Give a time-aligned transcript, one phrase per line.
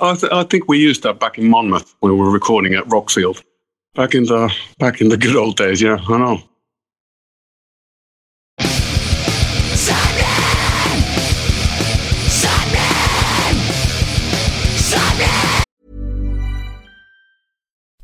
[0.00, 2.84] I, th- I think we used that back in Monmouth when we were recording at
[2.84, 3.42] Rockfield.
[3.94, 6.42] Back in the back in the good old days, yeah, I know.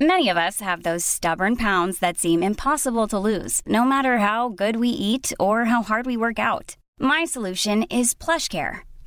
[0.00, 4.48] Many of us have those stubborn pounds that seem impossible to lose, no matter how
[4.48, 6.76] good we eat or how hard we work out.
[6.98, 8.80] My solution is PlushCare.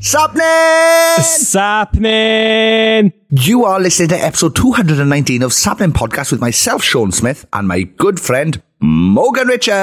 [0.00, 1.22] Sapnin!
[1.22, 3.12] Sapnin!
[3.30, 7.82] You are listening to episode 219 of Sapnin Podcast with myself, Sean Smith, and my
[7.82, 9.74] good friend, Morgan Richards.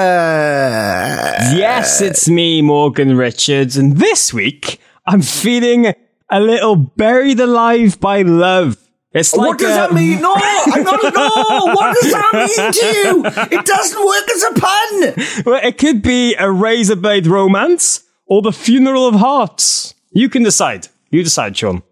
[1.52, 5.92] Yes, it's me, Morgan Richards, and this week I'm feeling
[6.30, 8.76] a little buried alive by love.
[9.12, 10.20] It's like what does a- that um, mean?
[10.22, 11.02] No, I'm not.
[11.02, 13.24] No, what does that mean to you?
[13.58, 15.44] It doesn't work as a pun.
[15.46, 19.93] Well, it could be a razor blade romance or the funeral of hearts.
[20.14, 20.88] You can decide.
[21.10, 21.82] You decide, Sean.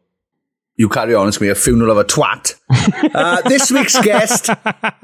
[0.76, 1.28] You carry on.
[1.28, 2.54] It's going to be a funeral of a twat.
[3.14, 4.48] Uh, this week's guest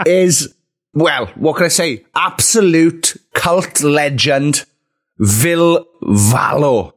[0.07, 0.55] is,
[0.95, 2.07] well, what can I say?
[2.15, 4.65] Absolute cult legend,
[5.19, 6.93] Ville Valo.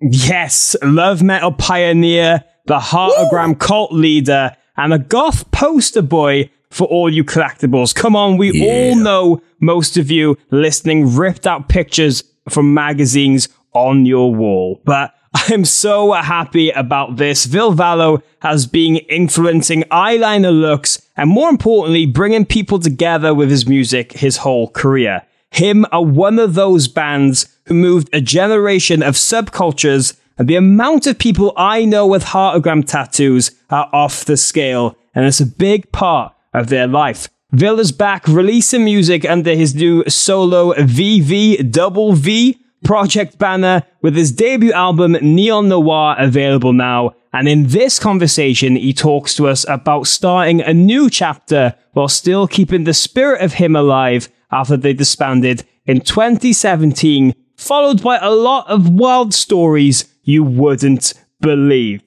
[0.00, 7.12] Yes, love metal pioneer, the heartagram cult leader, and a goth poster boy for all
[7.12, 7.94] you collectibles.
[7.94, 14.06] Come on, we all know most of you listening ripped out pictures from magazines on
[14.06, 14.80] your wall.
[14.84, 17.44] But I'm so happy about this.
[17.44, 23.66] Ville Valo has been influencing eyeliner looks and more importantly, bringing people together with his
[23.66, 25.22] music his whole career.
[25.50, 31.06] Him are one of those bands who moved a generation of subcultures and the amount
[31.06, 35.90] of people I know with heartagram tattoos are off the scale and it's a big
[35.90, 37.28] part of their life.
[37.52, 44.14] Ville is back releasing music under his new solo VV Double V project banner with
[44.16, 47.14] his debut album Neon Noir available now.
[47.32, 52.46] And in this conversation, he talks to us about starting a new chapter while still
[52.46, 58.68] keeping the spirit of him alive after they disbanded in 2017, followed by a lot
[58.68, 62.02] of wild stories you wouldn't believe.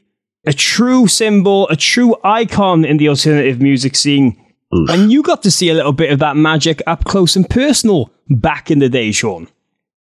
[0.45, 4.37] A true symbol, a true icon in the alternative music scene.
[4.71, 8.11] And you got to see a little bit of that magic up close and personal
[8.29, 9.47] back in the day, Sean.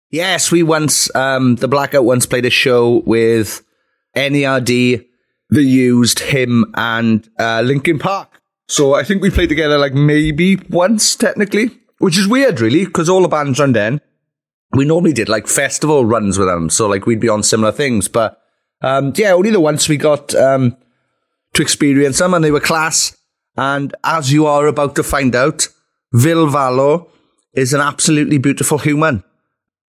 [0.09, 3.61] Yes, we once, um, the Blackout once played a show with
[4.15, 5.05] NERD
[5.49, 8.41] that used him and uh, Linkin Park.
[8.69, 13.09] So I think we played together like maybe once, technically, which is weird, really, because
[13.09, 14.01] all the bands run then.
[14.71, 18.07] We normally did like festival runs with them, so like we'd be on similar things.
[18.07, 18.41] But
[18.81, 20.75] um, yeah, only the once we got um,
[21.53, 23.15] to experience them, and they were class.
[23.55, 25.67] And as you are about to find out,
[26.11, 27.09] Ville Valo
[27.53, 29.23] is an absolutely beautiful human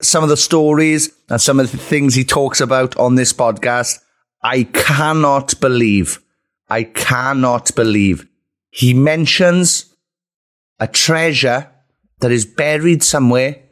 [0.01, 3.99] some of the stories and some of the things he talks about on this podcast,
[4.43, 6.21] I cannot believe.
[6.69, 8.27] I cannot believe.
[8.71, 9.95] He mentions
[10.79, 11.69] a treasure
[12.21, 13.63] that is buried somewhere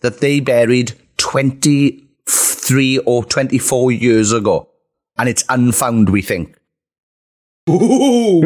[0.00, 4.68] that they buried 23 or 24 years ago.
[5.16, 6.58] And it's unfound, we think.
[7.68, 8.42] Oh,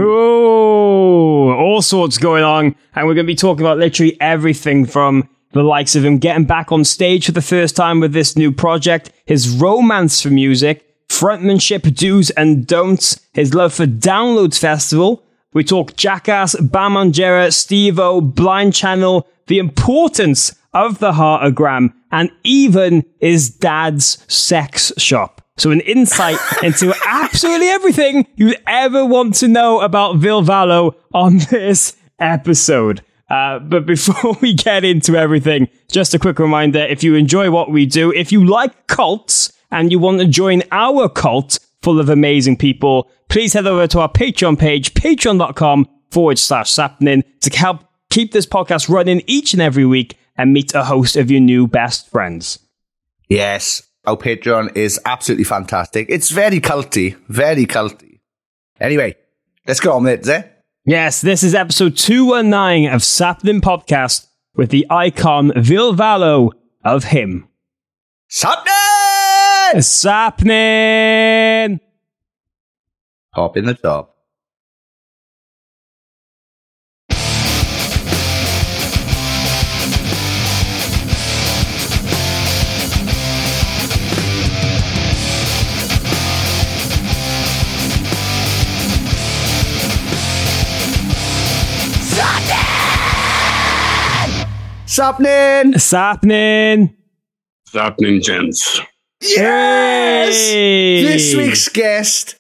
[1.55, 2.77] all sorts going on.
[2.95, 6.45] And we're going to be talking about literally everything from the likes of him getting
[6.45, 10.85] back on stage for the first time with this new project, his romance for music,
[11.09, 15.23] frontmanship do's and don'ts, his love for Downloads Festival.
[15.53, 23.05] We talk Jackass, Bam Margera, Steve-O, Blind Channel, the importance of the heartagram, and even
[23.21, 25.41] his dad's sex shop.
[25.57, 31.39] So an insight into absolutely everything you'd ever want to know about Ville Valo on
[31.51, 33.03] this episode.
[33.29, 37.71] Uh, but before we get into everything, just a quick reminder, if you enjoy what
[37.71, 42.09] we do, if you like cults and you want to join our cult full of
[42.09, 47.85] amazing people, please head over to our Patreon page, patreon.com forward slash sappening to help
[48.11, 51.67] keep this podcast running each and every week and meet a host of your new
[51.67, 52.59] best friends.
[53.29, 56.07] Yes, our Patreon is absolutely fantastic.
[56.09, 58.21] It's very culty, very culty.
[58.81, 59.17] Anyway,
[59.67, 60.56] let's go on with it?
[60.89, 66.53] Yes, this is episode 219 of Sapling Podcast with the icon Ville Valo
[66.85, 67.49] of him.
[68.29, 69.83] Sapling!
[69.83, 71.81] Sapling!
[73.33, 74.16] Hop in the top.
[94.97, 95.77] Sapling!
[95.77, 95.77] Sapling!
[95.77, 96.97] It's happening,
[97.65, 98.81] What's happening, gents.
[99.21, 100.49] Yes!
[100.49, 101.03] Hey!
[101.03, 102.37] This week's guest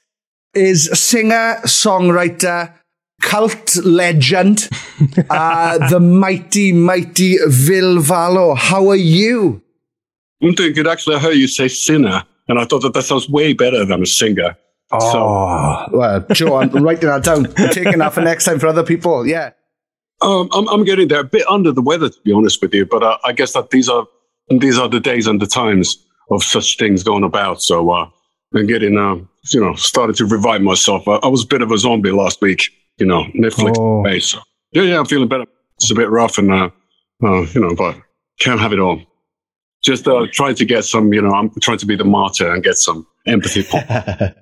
[0.54, 2.72] is singer, songwriter,
[3.20, 4.70] cult legend,
[5.28, 8.56] uh, the mighty, mighty Ville Valo.
[8.56, 9.60] How are you?
[10.42, 10.86] I'm doing good.
[10.86, 14.02] Actually, I heard you say sinner, and I thought that that sounds way better than
[14.02, 14.56] a singer.
[14.92, 17.48] Oh, well, Joe, I'm writing that down.
[17.58, 19.26] I'm taking that for next time for other people.
[19.26, 19.50] Yeah.
[20.22, 22.86] Um, I'm, I'm getting there, a bit under the weather, to be honest with you.
[22.86, 24.06] But uh, I guess that these are
[24.48, 27.62] these are the days and the times of such things going about.
[27.62, 28.08] So uh,
[28.54, 29.16] I'm getting, uh,
[29.52, 31.06] you know, started to revive myself.
[31.06, 32.62] I, I was a bit of a zombie last week,
[32.98, 34.02] you know, Netflix Oh.
[34.02, 34.26] base.
[34.28, 34.40] So,
[34.72, 35.44] yeah, yeah, I'm feeling better.
[35.78, 36.70] It's a bit rough, and uh,
[37.22, 37.96] uh, you know, but
[38.40, 39.00] can't have it all.
[39.82, 42.62] Just uh, trying to get some, you know, I'm trying to be the martyr and
[42.64, 43.64] get some empathy.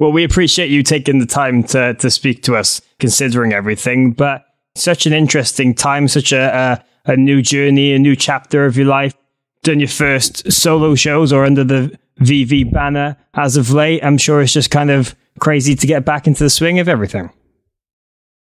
[0.00, 4.12] Well, we appreciate you taking the time to, to speak to us, considering everything.
[4.12, 4.44] But
[4.78, 8.86] such an interesting time, such a, a, a new journey, a new chapter of your
[8.86, 9.14] life.
[9.62, 14.02] Done your first solo shows or under the VV banner as of late.
[14.04, 17.30] I'm sure it's just kind of crazy to get back into the swing of everything.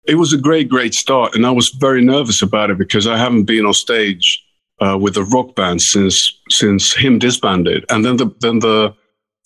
[0.07, 3.17] it was a great, great start, and I was very nervous about it because I
[3.17, 4.43] haven't been on stage
[4.79, 8.95] uh, with a rock band since since him disbanded, and then the then the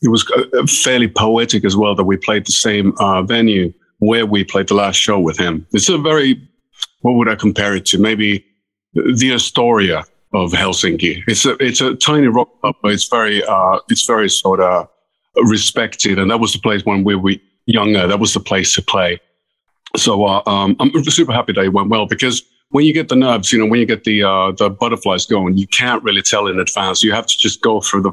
[0.01, 4.25] it was uh, fairly poetic as well that we played the same uh, venue where
[4.25, 5.65] we played the last show with him.
[5.73, 6.41] It's a very
[7.01, 7.97] what would I compare it to?
[7.99, 8.45] Maybe
[8.93, 10.03] the Astoria
[10.33, 11.23] of Helsinki.
[11.27, 14.87] It's a it's a tiny rock club, but it's very uh, it's very sort of
[15.35, 18.07] respected, and that was the place when we were younger.
[18.07, 19.19] That was the place to play.
[19.97, 23.15] So uh, um, I'm super happy that it went well because when you get the
[23.15, 26.47] nerves, you know, when you get the uh, the butterflies going, you can't really tell
[26.47, 27.03] in advance.
[27.03, 28.11] You have to just go through the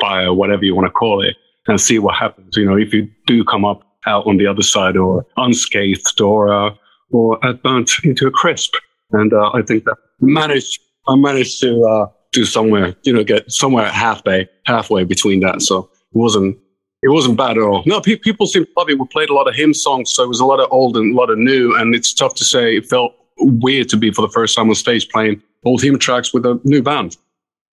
[0.00, 2.56] fire, whatever you want to call it, and see what happens.
[2.56, 6.52] You know, if you do come up out on the other side or unscathed or
[6.52, 6.74] uh,
[7.10, 8.74] or uh, burnt into a crisp.
[9.12, 13.50] And uh, I think that managed I managed to uh, do somewhere, you know, get
[13.50, 15.62] somewhere halfway halfway between that.
[15.62, 16.58] So it wasn't
[17.02, 17.82] it wasn't bad at all.
[17.84, 18.98] No, pe- people seemed to love it.
[18.98, 21.14] We played a lot of HIM songs, so it was a lot of old and
[21.14, 21.76] a lot of new.
[21.76, 22.76] And it's tough to say.
[22.76, 26.32] It felt weird to be for the first time on stage playing old HIM tracks
[26.32, 27.16] with a new band.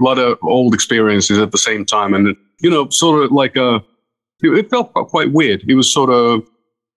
[0.01, 3.55] A lot of old experiences at the same time, and you know, sort of like
[3.55, 3.83] a.
[4.43, 5.63] It felt quite weird.
[5.67, 6.43] It was sort of,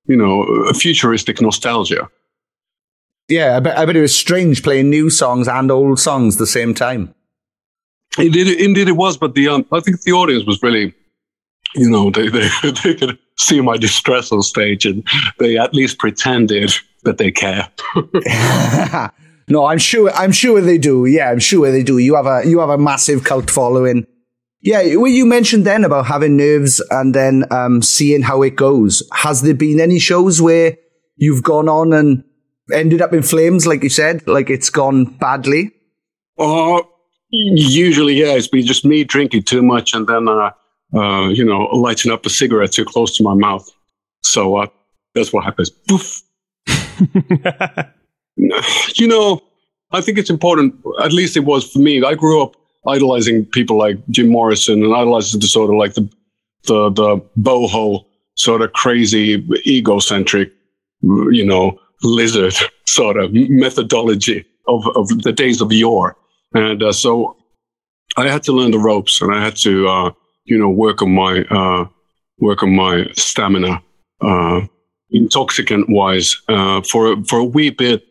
[0.07, 2.09] you know, a futuristic nostalgia.
[3.29, 6.39] Yeah, I bet, I bet it was strange playing new songs and old songs at
[6.39, 7.15] the same time.
[8.19, 9.17] Indeed, indeed it was.
[9.17, 10.95] But the um, I think the audience was really,
[11.75, 12.49] you know, they, they
[12.85, 15.07] they could see my distress on stage, and
[15.39, 16.73] they at least pretended
[17.05, 17.69] that they care.
[19.49, 20.11] no, I'm sure.
[20.13, 21.07] I'm sure they do.
[21.07, 21.99] Yeah, I'm sure they do.
[21.99, 24.07] You have a you have a massive cult following.
[24.61, 29.03] Yeah, well, you mentioned then about having nerves and then um, seeing how it goes.
[29.13, 30.79] Has there been any shows where
[31.17, 32.25] you've gone on and
[32.73, 35.73] ended up in flames, like you said, like it's gone badly?
[36.39, 36.83] Uh,
[37.31, 40.51] usually, yeah, it's been just me drinking too much and then, uh,
[40.95, 43.69] uh, you know, lighting up a cigarette too close to my mouth.
[44.23, 44.67] So uh,
[45.15, 45.71] that's what happens.
[45.71, 46.23] Poof.
[48.37, 49.41] you know,
[49.93, 52.03] I think it's important, at least it was for me.
[52.03, 52.57] I grew up
[52.87, 56.09] idolizing people like Jim Morrison and idolizing the sort of like the,
[56.65, 58.05] the, the boho,
[58.35, 60.53] sort of crazy, egocentric,
[61.03, 62.55] you know, lizard
[62.87, 66.17] sort of methodology of, of the days of yore.
[66.55, 67.37] And uh, so
[68.17, 70.11] I had to learn the ropes and I had to, uh,
[70.45, 71.87] you know, work on my, uh,
[72.39, 73.83] work on my stamina,
[74.21, 74.61] uh,
[75.11, 78.05] intoxicant wise, uh, for, for a wee bit,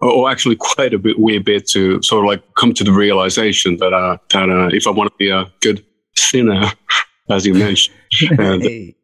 [0.00, 3.76] or actually quite a bit, wee bit to sort of like come to the realization
[3.78, 5.84] that, uh, that, uh, if I want to be a good
[6.16, 6.70] sinner,
[7.30, 7.96] as you mentioned,
[8.38, 8.94] and,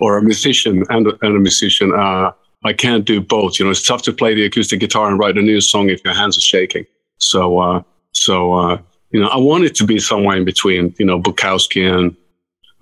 [0.00, 2.32] or a musician and, a- and a musician, uh,
[2.64, 3.58] I can't do both.
[3.58, 6.04] You know, it's tough to play the acoustic guitar and write a new song if
[6.04, 6.86] your hands are shaking.
[7.18, 8.78] So, uh, so, uh,
[9.10, 12.16] you know, I wanted to be somewhere in between, you know, Bukowski and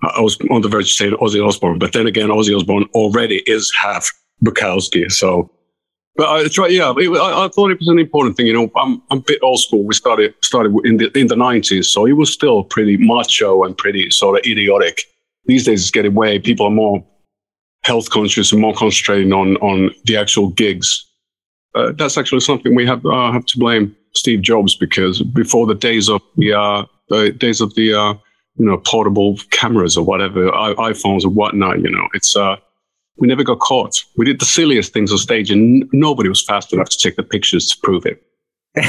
[0.03, 3.43] I was on the verge of saying Ozzy Osbourne, but then again, Ozzy Osbourne already
[3.45, 4.11] is half
[4.43, 5.11] Bukowski.
[5.11, 5.51] So,
[6.15, 8.47] But I try, yeah, it, I, I, thought it was an important thing.
[8.47, 9.83] You know, I'm, I'm a bit old school.
[9.83, 13.77] We started started in the in the 90s, so it was still pretty macho and
[13.77, 15.03] pretty sort of idiotic.
[15.45, 16.39] These days, it's getting way.
[16.39, 17.05] People are more
[17.83, 21.05] health conscious and more concentrating on on the actual gigs.
[21.73, 25.75] Uh, that's actually something we have uh, have to blame Steve Jobs because before the
[25.75, 28.13] days of the uh, the days of the uh,
[28.57, 32.57] you know portable cameras or whatever I- iPhones or whatnot, you know, it's uh
[33.17, 34.03] we never got caught.
[34.17, 37.15] We did the silliest things on stage, and n- nobody was fast enough to take
[37.15, 38.21] the pictures to prove it.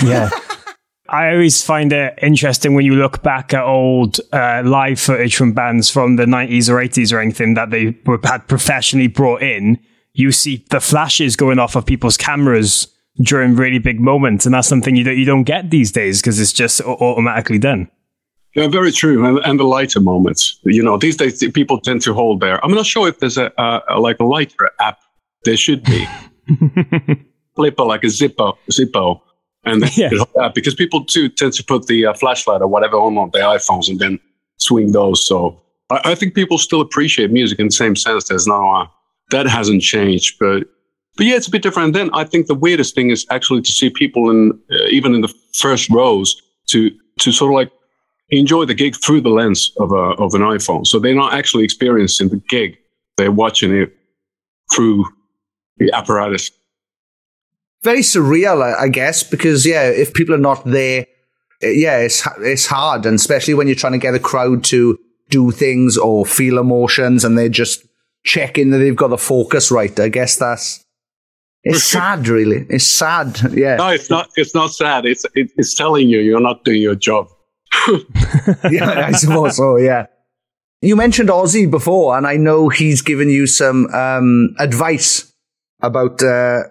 [0.05, 0.31] Yeah.
[1.13, 5.53] I always find it interesting when you look back at old uh, live footage from
[5.53, 9.79] bands from the 90s or 80s or anything that they were, had professionally brought in.
[10.15, 12.89] You see the flashes going off of people's cameras
[13.21, 16.41] during really big moments, and that's something you don't, you don't get these days because
[16.41, 17.91] it's just automatically done.
[18.55, 19.27] Yeah, very true.
[19.27, 20.59] And, and, the lighter moments.
[20.65, 22.63] You know, these days people tend to hold their.
[22.65, 24.99] I'm not sure if there's a, a like a lighter app.
[25.45, 26.07] There should be.
[27.57, 29.21] Flipper like a Zippo, Zippo,
[29.65, 30.11] and yeah.
[30.55, 33.89] because people too tend to put the uh, flashlight or whatever on, on their iPhones
[33.89, 34.19] and then
[34.59, 35.27] swing those.
[35.27, 38.29] So I, I, think people still appreciate music in the same sense.
[38.29, 38.87] There's no uh,
[39.31, 40.65] that hasn't changed, but
[41.17, 41.87] but yeah, it's a bit different.
[41.89, 45.15] And then I think the weirdest thing is actually to see people in uh, even
[45.15, 46.91] in the first rows to
[47.21, 47.71] to sort of like
[48.33, 50.87] enjoy the gig through the lens of, a, of an iPhone.
[50.87, 52.79] So they're not actually experiencing the gig,
[53.17, 53.95] they're watching it
[54.75, 55.05] through
[55.77, 56.51] the apparatus.
[57.83, 61.07] Very surreal, I guess, because, yeah, if people are not there,
[61.63, 63.07] eh, yeah, it's, it's hard.
[63.07, 64.99] And especially when you're trying to get a crowd to
[65.31, 67.85] do things or feel emotions and they're just
[68.25, 69.99] checking that they've got the focus right.
[69.99, 70.85] I guess that's,
[71.65, 72.67] it's sad, really.
[72.69, 73.39] It's sad.
[73.53, 73.77] Yeah.
[73.77, 74.31] No, it's not.
[74.37, 75.07] It's not sad.
[75.07, 77.29] It's it, it's telling you you're not doing your job.
[78.71, 79.77] yeah, I suppose so.
[79.77, 80.07] Yeah.
[80.81, 85.33] You mentioned Ozzy before, and I know he's given you some um, advice
[85.81, 86.23] about.
[86.23, 86.65] Uh,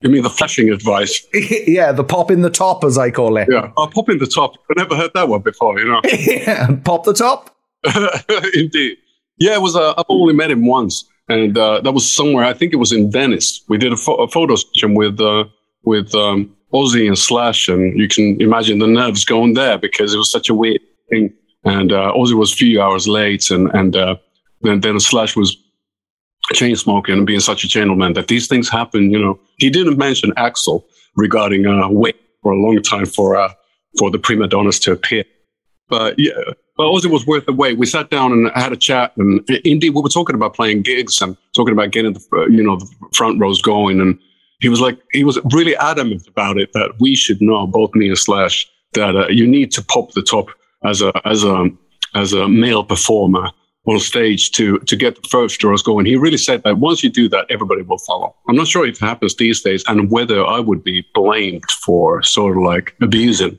[0.00, 1.26] you mean the flashing advice?
[1.66, 3.48] yeah, the pop in the top, as I call it.
[3.50, 4.54] Yeah, oh, pop in the top.
[4.70, 5.78] I never heard that one before.
[5.78, 6.00] You know.
[6.12, 7.54] yeah, pop the top.
[8.54, 8.96] Indeed.
[9.38, 9.76] Yeah, it was.
[9.76, 12.44] Uh, I've only met him once, and uh, that was somewhere.
[12.44, 13.62] I think it was in Venice.
[13.68, 15.44] We did a, fo- a photo session with uh,
[15.84, 20.18] with um, Ozzy and Slash, and you can imagine the nerves going there because it
[20.18, 20.80] was such a weird
[21.10, 21.32] thing.
[21.64, 24.16] And uh, Ozzy was a few hours late, and and uh,
[24.62, 25.56] then then Slash was
[26.54, 29.10] chain smoking and being such a gentleman that these things happen.
[29.10, 30.84] You know, he didn't mention Axl
[31.16, 33.52] regarding uh, wait for a long time for uh,
[33.98, 35.24] for the prima donnas to appear.
[35.88, 36.32] But yeah,
[36.76, 37.78] but Ozzy was worth the wait.
[37.78, 41.20] We sat down and had a chat, and indeed, we were talking about playing gigs
[41.20, 44.18] and talking about getting the you know the front rows going and
[44.60, 48.08] he was like he was really adamant about it that we should know both me
[48.08, 50.50] and Slash that uh, you need to pop the top
[50.84, 51.68] as a as a
[52.14, 53.50] as a male performer
[53.86, 56.06] on stage to to get the first draws going.
[56.06, 58.34] He really said that once you do that, everybody will follow.
[58.48, 62.22] I'm not sure if it happens these days, and whether I would be blamed for
[62.22, 63.58] sort of like abusing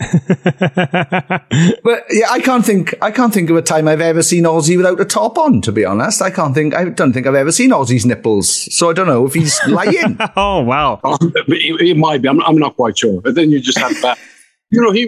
[0.24, 2.94] but yeah, I can't think.
[3.02, 5.60] I can't think of a time I've ever seen Ozzy without a top on.
[5.60, 6.74] To be honest, I can't think.
[6.74, 8.74] I don't think I've ever seen Ozzy's nipples.
[8.74, 10.16] So I don't know if he's lying.
[10.36, 12.28] oh wow, um, it, might be.
[12.28, 13.20] I'm, I'm not quite sure.
[13.20, 14.18] But then you just have that.
[14.72, 15.06] You know, he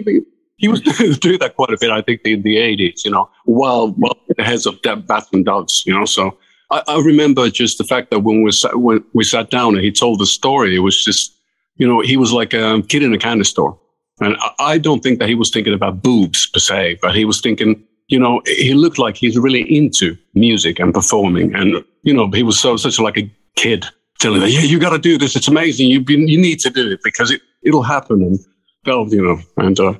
[0.63, 0.81] he was
[1.19, 1.91] doing that quite a bit.
[1.91, 3.05] I think in the 80s.
[3.05, 5.83] You know, while well the heads of bats and doves.
[5.85, 6.37] You know, so
[6.71, 9.83] I, I remember just the fact that when we sat, when we sat down and
[9.83, 11.35] he told the story, it was just
[11.75, 13.77] you know he was like a kid in a candy store
[14.19, 17.41] and I don't think that he was thinking about boobs per se, but he was
[17.41, 21.53] thinking, you know, he looked like he's really into music and performing.
[21.55, 23.85] And, you know, he was so such like a kid
[24.19, 25.35] telling me, yeah, you got to do this.
[25.35, 25.89] It's amazing.
[25.89, 28.21] You you need to do it because it, it'll happen.
[28.21, 28.39] And,
[28.85, 29.93] well, you know, and uh,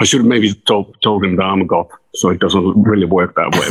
[0.00, 3.04] I should have maybe told, told him that I'm a goth, so it doesn't really
[3.04, 3.68] work that way.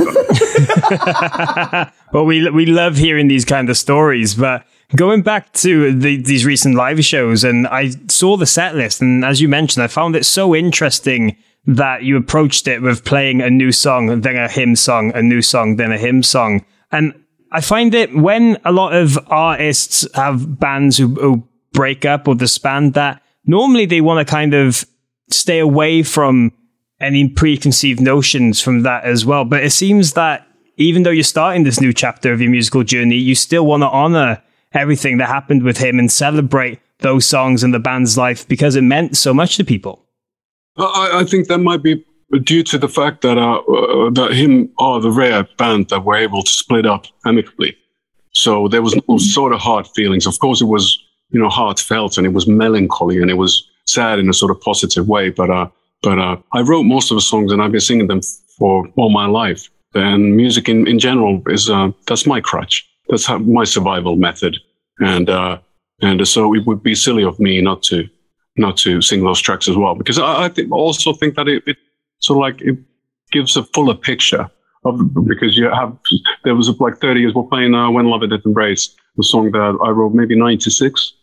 [1.69, 4.35] But, but we, we love hearing these kind of stories.
[4.35, 4.65] But
[4.95, 9.23] going back to the, these recent live shows, and I saw the set list, and
[9.23, 13.49] as you mentioned, I found it so interesting that you approached it with playing a
[13.49, 16.65] new song, then a HIM song, a new song, then a HIM song.
[16.91, 17.13] And
[17.51, 22.35] I find it when a lot of artists have bands who, who break up or
[22.35, 24.85] disband that normally they want to kind of
[25.29, 26.51] stay away from
[26.99, 29.45] any preconceived notions from that as well.
[29.45, 33.17] But it seems that even though you're starting this new chapter of your musical journey,
[33.17, 34.41] you still want to honor
[34.73, 38.81] everything that happened with him and celebrate those songs and the band's life because it
[38.81, 40.03] meant so much to people.
[40.77, 42.03] I, I think that might be
[42.43, 46.15] due to the fact that uh, uh, that him are the rare band that were
[46.15, 47.75] able to split up amicably.
[48.33, 50.27] So there was no sort of hard feelings.
[50.27, 54.19] Of course, it was you know heartfelt and it was melancholy and it was sad
[54.19, 55.29] in a sort of positive way.
[55.29, 55.67] But uh,
[56.03, 58.21] but uh, I wrote most of the songs and I've been singing them
[58.57, 59.69] for all my life.
[59.95, 64.57] And music in, in general is uh, that's my crutch that's how, my survival method.
[64.99, 65.59] And uh,
[66.01, 68.07] and so it would be silly of me not to
[68.57, 71.77] not to sing those tracks as well because I, I also think that it, it
[72.19, 72.77] sort of like it
[73.31, 74.49] gives a fuller picture
[74.83, 75.95] of because you have
[76.43, 79.77] there was like 30 years we're playing uh, when love did embrace the song that
[79.83, 81.13] i wrote maybe 96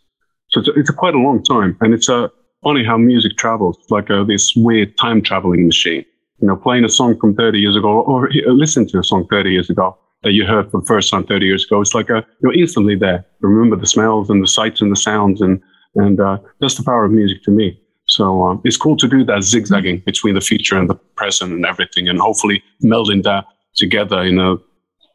[0.50, 2.28] so it's, it's quite a long time and it's a uh,
[2.64, 6.04] funny how music travels like uh, this weird time traveling machine
[6.40, 9.50] you know playing a song from 30 years ago or listen to a song 30
[9.50, 12.26] years ago that you heard for the first time 30 years ago it's like a,
[12.42, 15.62] you're instantly there remember the smells and the sights and the sounds and
[15.96, 19.24] and uh, that's the power of music to me so um, it's cool to do
[19.24, 24.22] that zigzagging between the future and the present and everything, and hopefully melding that together
[24.22, 24.56] in a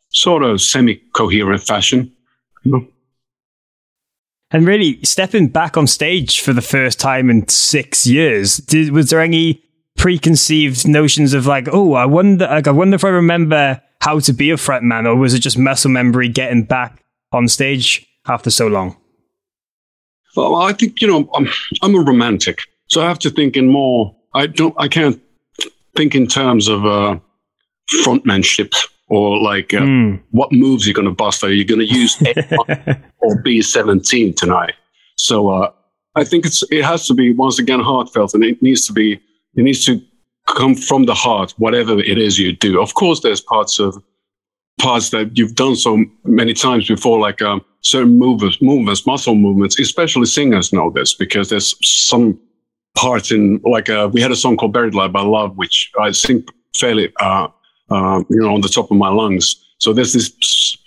[0.10, 2.12] sort of semi-coherent fashion.
[2.64, 2.88] You know?
[4.52, 9.12] And really, stepping back on stage for the first time in six years, did, was
[9.12, 9.64] there any
[9.96, 14.34] preconceived notions of like, oh, I wonder, like, I wonder if I remember how to
[14.34, 18.68] be a frontman, or was it just muscle memory getting back on stage after so
[18.68, 18.98] long?
[20.36, 21.48] Well, I think you know, I'm,
[21.82, 22.62] I'm a romantic.
[22.88, 24.16] So I have to think in more.
[24.34, 24.74] I don't.
[24.78, 25.22] I can't
[25.96, 27.20] think in terms of uh,
[28.04, 28.74] frontmanship
[29.10, 30.22] or like uh, mm.
[30.32, 31.44] what moves you're going to bust.
[31.44, 34.74] Are you going to use A or B seventeen tonight?
[35.18, 35.72] So uh,
[36.16, 39.14] I think it's it has to be once again heartfelt, and it needs to be
[39.14, 40.02] it needs to
[40.48, 42.82] come from the heart, whatever it is you do.
[42.82, 44.02] Of course, there's parts of
[44.80, 49.80] parts that you've done so many times before, like um, certain movements, movements, muscle movements.
[49.80, 52.40] Especially singers know this because there's some
[52.96, 56.12] parts in like uh, we had a song called "Buried Alive" by Love, which I
[56.12, 57.48] sing fairly, uh,
[57.90, 59.56] uh, you know, on the top of my lungs.
[59.80, 60.32] So there's this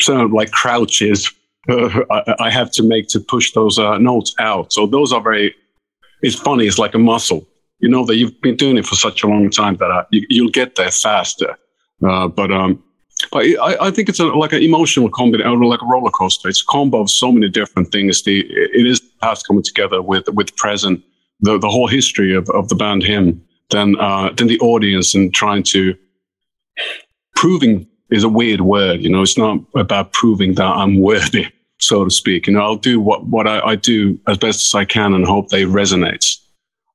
[0.00, 1.30] sort of like crouches
[1.68, 4.72] I, I, have to make to push those uh, notes out.
[4.72, 5.54] So those are very.
[6.20, 6.66] It's funny.
[6.66, 7.46] It's like a muscle.
[7.78, 10.42] You know that you've been doing it for such a long time that uh, you,
[10.42, 11.56] will get there faster.
[12.04, 12.82] Uh, but um,
[13.30, 16.48] but I, I think it's a, like an emotional combination, like a roller coaster.
[16.48, 18.24] It's a combo of so many different things.
[18.24, 21.00] The it is past coming together with with present
[21.42, 25.32] the, the whole history of, of the band him then uh, than the audience and
[25.32, 25.96] trying to
[27.36, 31.46] proving is a weird word you know it's not about proving that i'm worthy
[31.78, 34.74] so to speak you know i'll do what what i, I do as best as
[34.74, 36.38] i can and hope they resonates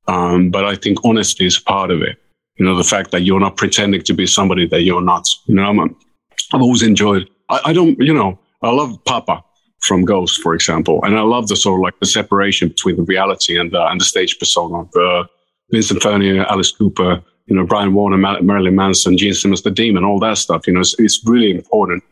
[0.08, 2.18] um, but i think honesty is part of it
[2.58, 5.56] you know the fact that you're not pretending to be somebody that you're not you
[5.56, 9.44] know i'm, I've always enjoyed I, I don't you know i love papa
[9.82, 11.00] from Ghost, for example.
[11.04, 14.00] And I love the sort of like the separation between the reality and, the, and
[14.02, 15.28] the stage persona of uh,
[15.72, 20.20] Vincent Furnier, Alice Cooper, you know, Brian Warner, Marilyn Manson, Gene Simmons, the Demon, all
[20.20, 20.68] that stuff.
[20.68, 22.04] You know, it's, it's really important.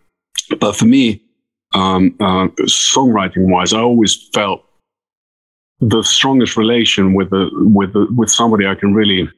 [0.59, 1.21] But for me,
[1.73, 4.63] um, uh, songwriting wise, I always felt
[5.81, 9.29] the strongest relation with with with somebody I can really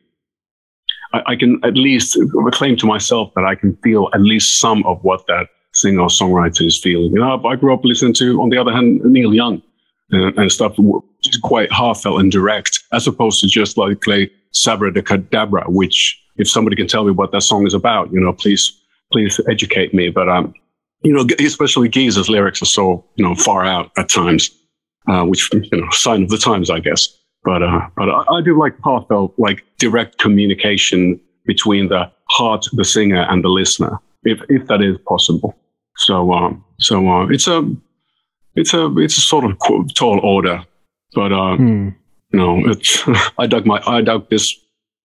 [1.14, 2.18] I, I can at least
[2.52, 6.08] claim to myself that I can feel at least some of what that singer or
[6.08, 7.12] songwriter is feeling.
[7.12, 9.62] You know, I grew up listening to, on the other hand, Neil Young
[10.12, 14.30] and, and stuff, which is quite heartfelt and direct, as opposed to just like play
[14.58, 18.20] Sabbra de Cadabra, which if somebody can tell me what that song is about, you
[18.20, 18.72] know, please,
[19.12, 20.10] please educate me.
[20.10, 20.54] But, um,
[21.04, 24.50] you know, especially Geezer's lyrics are so, you know, far out at times,
[25.08, 27.08] uh, which, you know, sign of the times, I guess.
[27.44, 32.84] But, uh, but I, I do like heartfelt, like direct communication between the heart, the
[32.86, 35.56] singer and the listener, if, if that is possible.
[35.98, 37.68] So, um, so uh, it's a
[38.56, 39.58] it's a it's a sort of
[39.94, 40.64] tall order,
[41.14, 41.90] but uh, hmm.
[42.32, 43.04] You know, it's
[43.38, 44.56] I dug my I dug this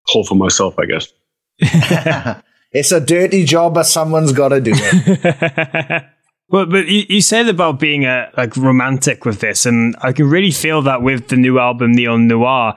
[0.07, 1.13] hole for myself, I guess.
[2.73, 6.05] it's a dirty job, but someone's got to do it.
[6.53, 10.29] Well, but you, you said about being a like romantic with this, and I can
[10.29, 12.77] really feel that with the new album Neon Noir.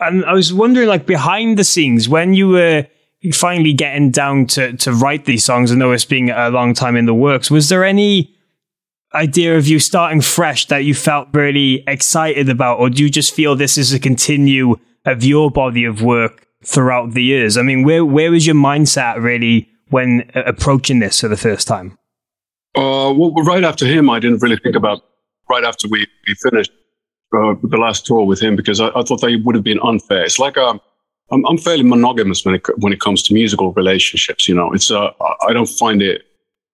[0.00, 2.86] And I was wondering, like behind the scenes, when you were
[3.32, 6.94] finally getting down to to write these songs, I know it's been a long time
[6.94, 7.50] in the works.
[7.50, 8.35] Was there any
[9.14, 13.34] idea of you starting fresh that you felt really excited about, or do you just
[13.34, 17.56] feel this is a continue of your body of work throughout the years?
[17.56, 21.98] I mean, where where was your mindset really when approaching this for the first time?
[22.74, 25.02] Uh, well, right after him, I didn't really think about.
[25.48, 26.72] Right after we, we finished
[27.32, 30.24] uh, the last tour with him, because I, I thought they would have been unfair.
[30.24, 30.80] It's like a um,
[31.30, 34.48] I'm, I'm fairly monogamous when it when it comes to musical relationships.
[34.48, 35.10] You know, it's uh,
[35.48, 36.22] I don't find it.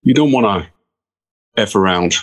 [0.03, 0.71] You don't want to
[1.57, 2.15] f around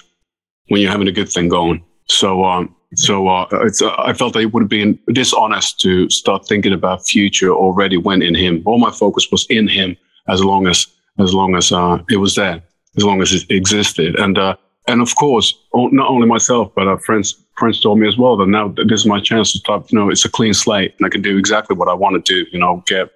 [0.68, 1.84] when you're having a good thing going.
[2.08, 6.10] So um, so uh, it's, uh, I felt that it would have been dishonest to
[6.10, 8.64] start thinking about future already when in him.
[8.66, 9.96] All my focus was in him
[10.28, 10.88] as long as
[11.20, 12.64] as long as uh, it was there,
[12.98, 14.56] as long as it existed, and uh,
[14.88, 18.48] and of course, not only myself but our friends friends told me as well that
[18.48, 19.92] now this is my chance to start.
[19.92, 22.34] You know, it's a clean slate, and I can do exactly what I want to
[22.34, 22.50] do.
[22.52, 23.12] You know, get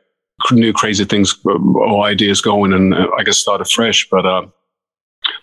[0.51, 4.07] new crazy things uh, or ideas going, and uh, I can start afresh.
[4.09, 4.25] But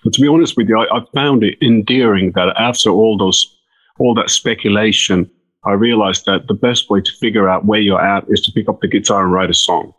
[0.03, 3.57] but to be honest with you, I, I found it endearing that after all those
[3.99, 5.31] all that speculation,
[5.65, 8.69] I realized that the best way to figure out where you're at is to pick
[8.69, 9.93] up the guitar and write a song,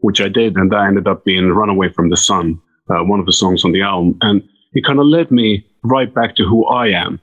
[0.00, 0.56] which I did.
[0.56, 3.72] And that ended up being Runaway from the Sun, uh, one of the songs on
[3.72, 4.18] the album.
[4.20, 7.18] And it kind of led me right back to who I am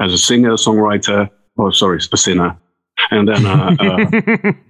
[0.00, 2.56] as a singer, songwriter, or sorry, a sinner.
[3.10, 4.52] And then, uh, uh,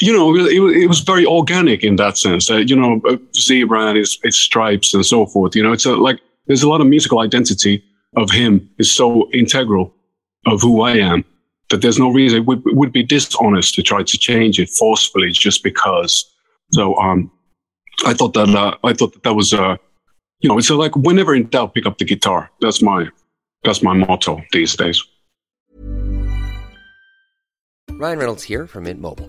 [0.00, 2.50] you know, it, it, was very organic in that sense.
[2.50, 5.56] Uh, you know, uh, Zebra and its, stripes and so forth.
[5.56, 7.82] You know, it's a, like there's a lot of musical identity
[8.16, 9.92] of him is so integral
[10.46, 11.24] of who I am
[11.70, 14.70] that there's no reason it would, it would be dishonest to try to change it
[14.70, 16.24] forcefully just because.
[16.72, 17.30] So, um,
[18.06, 19.76] I thought that uh, I thought that that was uh,
[20.40, 22.50] you know, it's like whenever in doubt, pick up the guitar.
[22.60, 23.08] That's my
[23.64, 25.02] that's my motto these days.
[27.90, 29.28] Ryan Reynolds here from Mint Mobile.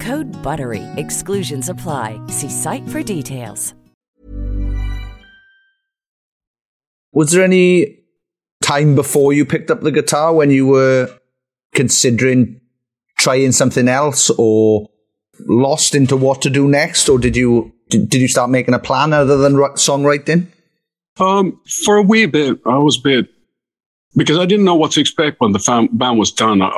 [0.00, 0.82] Code BUTTERY.
[0.96, 2.20] Exclusions apply.
[2.26, 3.74] See site for details.
[7.12, 7.96] Was there any
[8.60, 11.08] time before you picked up the guitar when you were
[11.74, 12.60] considering
[13.18, 14.88] trying something else or
[15.40, 18.78] lost into what to do next or did you did, did you start making a
[18.78, 20.46] plan other than songwriting
[21.18, 23.28] um, for a wee bit i was a bit
[24.16, 26.68] because i didn't know what to expect when the fam- band was done I,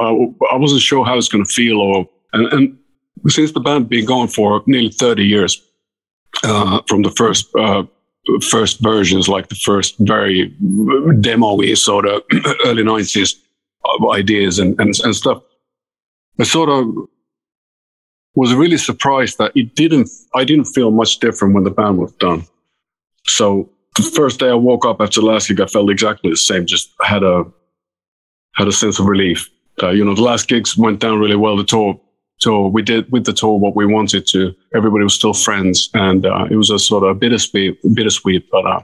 [0.52, 2.77] I, wasn't sure how it's going to feel or and, and,
[3.26, 5.62] since the band been going for nearly 30 years
[6.44, 7.84] uh, from the first uh,
[8.42, 10.48] first versions, like the first very
[11.20, 12.22] demo-y sort of
[12.66, 13.34] early 90s
[14.12, 15.42] ideas and, and, and stuff.
[16.38, 16.86] I sort of
[18.34, 22.12] was really surprised that it didn't, I didn't feel much different when the band was
[22.12, 22.44] done.
[23.26, 26.36] So the first day I woke up after the last gig, I felt exactly the
[26.36, 27.44] same, just had a,
[28.54, 29.48] had a sense of relief.
[29.82, 31.56] Uh, you know, the last gigs went down really well.
[31.56, 32.00] The tour
[32.38, 34.54] so we did with the tour what we wanted to.
[34.74, 38.80] Everybody was still friends, and uh, it was a sort of bittersweet, bittersweet, but uh,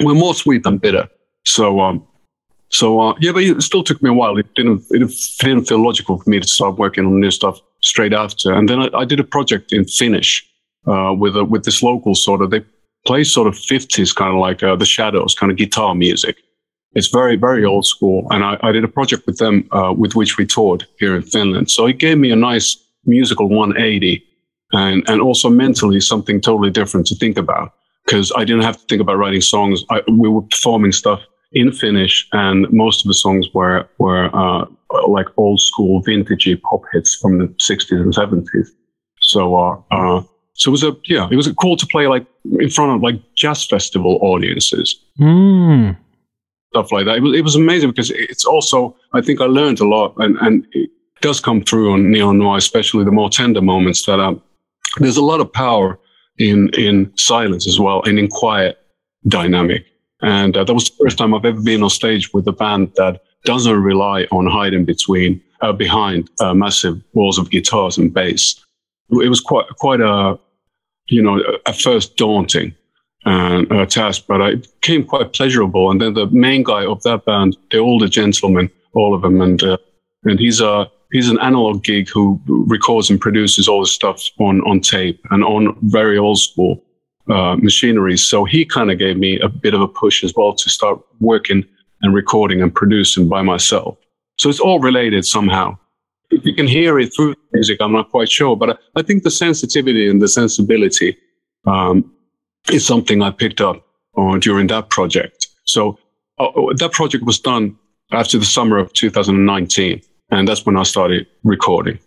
[0.00, 1.08] we're more sweet than bitter.
[1.44, 2.06] So, um,
[2.68, 4.36] so uh, yeah, but it still took me a while.
[4.36, 8.12] It didn't, it didn't feel logical for me to start working on new stuff straight
[8.12, 8.52] after.
[8.52, 10.44] And then I, I did a project in Finnish
[10.86, 12.50] uh, with a, with this local sort of.
[12.50, 12.64] They
[13.06, 16.36] play sort of fifties, kind of like uh, the Shadows, kind of guitar music.
[16.94, 18.26] It's very, very old school.
[18.30, 21.22] And I, I did a project with them, uh, with which we toured here in
[21.22, 21.70] Finland.
[21.70, 22.76] So it gave me a nice
[23.08, 24.22] musical 180
[24.72, 27.72] and, and also mentally something totally different to think about
[28.04, 29.84] because I didn't have to think about writing songs.
[29.90, 31.20] I, we were performing stuff
[31.52, 34.66] in Finnish and most of the songs were, were, uh,
[35.06, 38.68] like old school vintagey pop hits from the 60s and 70s.
[39.20, 40.22] So, uh, uh,
[40.54, 42.26] so it was a, yeah, it was cool to play like
[42.58, 44.98] in front of like jazz festival audiences.
[45.20, 45.96] Mm.
[46.72, 47.16] Stuff like that.
[47.16, 50.36] It was, it was amazing because it's also, I think I learned a lot and,
[50.38, 50.90] and it,
[51.20, 54.06] does come through on Neon Noir, especially the more tender moments.
[54.06, 54.42] That um,
[54.98, 55.98] there's a lot of power
[56.38, 58.78] in in silence as well, and in quiet
[59.26, 59.84] dynamic.
[60.20, 62.92] And uh, that was the first time I've ever been on stage with a band
[62.96, 68.64] that doesn't rely on hiding between uh, behind uh, massive walls of guitars and bass.
[69.10, 70.38] It was quite quite a
[71.06, 72.74] you know at first daunting
[73.24, 75.90] and uh, task, but it became quite pleasurable.
[75.90, 79.62] And then the main guy of that band, the older gentleman, all of them, and
[79.62, 79.78] uh,
[80.24, 84.60] and he's a he's an analog geek who records and produces all his stuff on
[84.62, 86.82] on tape and on very old school
[87.30, 88.16] uh, machinery.
[88.16, 91.00] So he kind of gave me a bit of a push as well to start
[91.20, 91.64] working
[92.02, 93.98] and recording and producing by myself.
[94.38, 95.76] So it's all related somehow.
[96.30, 98.56] if you can hear it through music, I'm not quite sure.
[98.56, 101.16] But I, I think the sensitivity and the sensibility
[101.66, 102.12] um,
[102.70, 103.84] is something I picked up
[104.16, 105.48] on during that project.
[105.64, 105.98] So
[106.38, 107.76] uh, that project was done
[108.12, 111.98] after the summer of 2019, and that's when I started recording.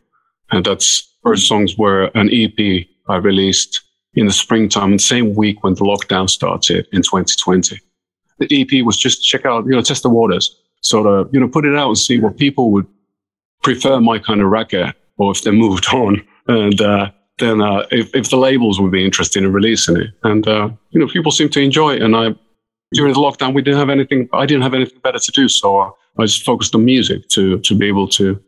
[0.51, 3.81] And that's first songs were an EP I released
[4.13, 7.79] in the springtime, the same week when the lockdown started in 2020.
[8.39, 11.47] The EP was just check out, you know, test the waters, sort of, you know,
[11.47, 12.87] put it out and see what people would
[13.63, 16.21] prefer my kind of record or if they moved on.
[16.47, 20.09] And uh, then uh, if, if the labels would be interested in releasing it.
[20.23, 22.01] And, uh, you know, people seem to enjoy it.
[22.01, 22.35] And I,
[22.93, 25.47] during the lockdown, we didn't have anything, I didn't have anything better to do.
[25.47, 28.41] So uh, I just focused on music to, to be able to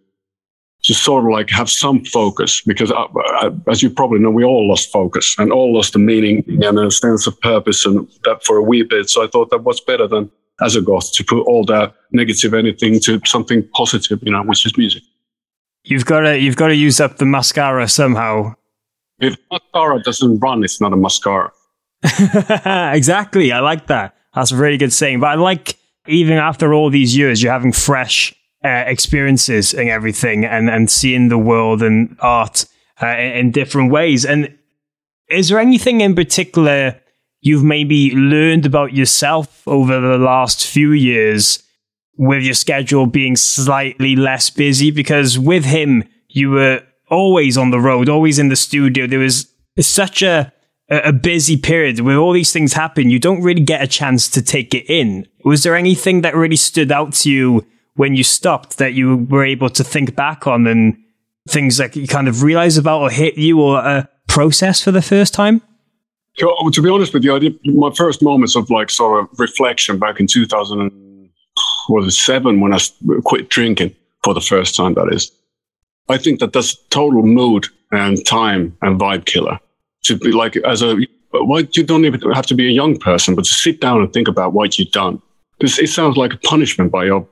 [0.83, 3.05] just sort of like have some focus because uh,
[3.41, 6.77] uh, as you probably know, we all lost focus and all lost the meaning and
[6.77, 9.09] a sense of purpose and that for a wee bit.
[9.09, 10.29] So I thought that was better than
[10.61, 14.65] as a goth to put all that negative anything to something positive, you know, which
[14.65, 15.03] is music.
[15.85, 18.55] You've got to, you've got to use up the mascara somehow.
[19.19, 21.51] If mascara doesn't run, it's not a mascara.
[22.93, 23.51] exactly.
[23.51, 24.15] I like that.
[24.35, 25.21] That's a really good saying.
[25.21, 30.45] But I like even after all these years, you're having fresh uh, experiences and everything
[30.45, 32.65] and, and seeing the world and art
[33.01, 34.25] uh, in, in different ways.
[34.25, 34.57] And
[35.29, 36.99] is there anything in particular
[37.41, 41.61] you've maybe learned about yourself over the last few years
[42.17, 44.91] with your schedule being slightly less busy?
[44.91, 49.07] Because with him, you were always on the road, always in the studio.
[49.07, 49.47] There was
[49.79, 50.53] such a
[50.89, 53.09] a busy period where all these things happen.
[53.09, 55.27] You don't really get a chance to take it in.
[55.45, 57.65] Was there anything that really stood out to you
[57.95, 60.97] when you stopped that you were able to think back on and
[61.47, 65.01] things that you kind of realize about or hit you or a process for the
[65.01, 65.61] first time?
[66.37, 69.99] To be honest with you, I did my first moments of like sort of reflection
[69.99, 72.79] back in 2007 when I
[73.23, 74.95] quit drinking for the first time.
[74.95, 75.31] That is,
[76.09, 79.59] I think that that's total mood and time and vibe killer.
[80.03, 80.97] To be like as a
[81.31, 84.11] why you don't even have to be a young person, but to sit down and
[84.13, 85.21] think about what you've done.
[85.59, 87.27] This it sounds like a punishment by your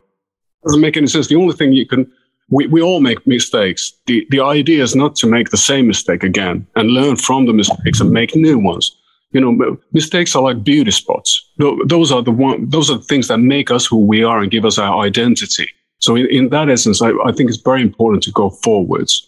[0.64, 1.28] doesn't make any sense.
[1.28, 2.12] The only thing you can,
[2.50, 3.94] we, we all make mistakes.
[4.06, 7.54] The, the idea is not to make the same mistake again and learn from the
[7.54, 8.96] mistakes and make new ones.
[9.32, 11.50] You know, mistakes are like beauty spots.
[11.58, 14.52] Those are the one, those are the things that make us who we are and
[14.52, 15.68] give us our identity.
[16.00, 19.28] So in, in that essence, I, I think it's very important to go forwards.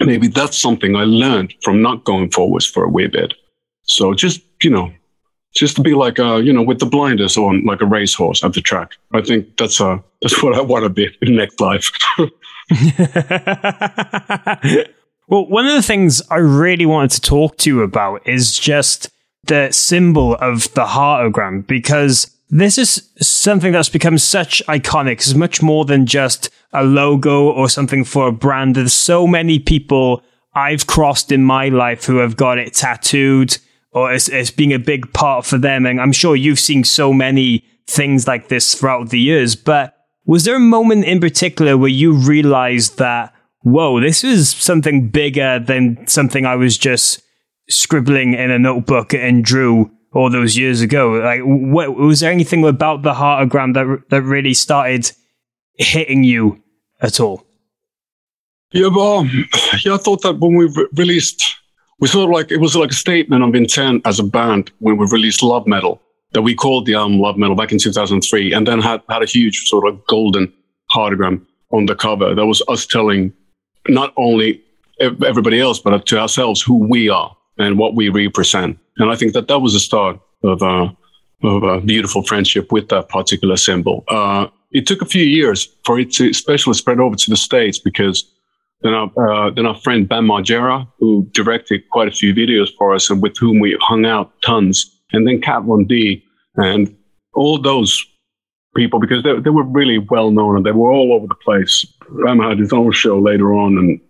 [0.00, 3.34] Maybe that's something I learned from not going forwards for a wee bit.
[3.82, 4.92] So just, you know,
[5.54, 8.52] just to be like uh, you know with the blinders on like a racehorse at
[8.52, 8.92] the track.
[9.12, 11.90] I think that's uh that's what I want to be in next life.
[15.28, 19.10] well, one of the things I really wanted to talk to you about is just
[19.44, 25.12] the symbol of the heartagram because this is something that's become such iconic.
[25.12, 28.76] It's much more than just a logo or something for a brand.
[28.76, 30.22] There's so many people
[30.54, 33.58] I've crossed in my life who have got it tattooed
[33.92, 35.86] or it's, as being a big part for them.
[35.86, 39.94] And I'm sure you've seen so many things like this throughout the years, but
[40.26, 43.32] was there a moment in particular where you realized that,
[43.62, 47.22] whoa, this is something bigger than something I was just
[47.70, 51.12] scribbling in a notebook and drew all those years ago?
[51.12, 55.10] Like, was there anything about the heartagram that, that really started
[55.74, 56.62] hitting you
[57.00, 57.44] at all?
[58.72, 59.48] Yeah, well, um,
[59.84, 61.58] yeah, I thought that when we re- released
[62.00, 64.96] we sort of like it was like a statement of intent as a band when
[64.96, 66.00] we released Love Metal
[66.32, 69.26] that we called the album Love Metal back in 2003, and then had had a
[69.26, 70.52] huge sort of golden
[70.92, 72.34] heartagram on the cover.
[72.34, 73.32] That was us telling
[73.88, 74.62] not only
[75.00, 78.78] everybody else but to ourselves who we are and what we represent.
[78.98, 80.96] And I think that that was the start of a,
[81.42, 84.04] of a beautiful friendship with that particular symbol.
[84.08, 87.78] Uh, it took a few years for it to especially spread over to the states
[87.78, 88.30] because
[88.82, 92.94] then our, uh, then our friend Bam Margera, who directed quite a few videos for
[92.94, 94.94] us and with whom we hung out tons.
[95.12, 96.22] And then Kat Von D
[96.56, 96.94] and
[97.34, 98.04] all those
[98.76, 101.84] people, because they, they were really well known and they were all over the place.
[102.24, 104.00] Bam had his own show later on and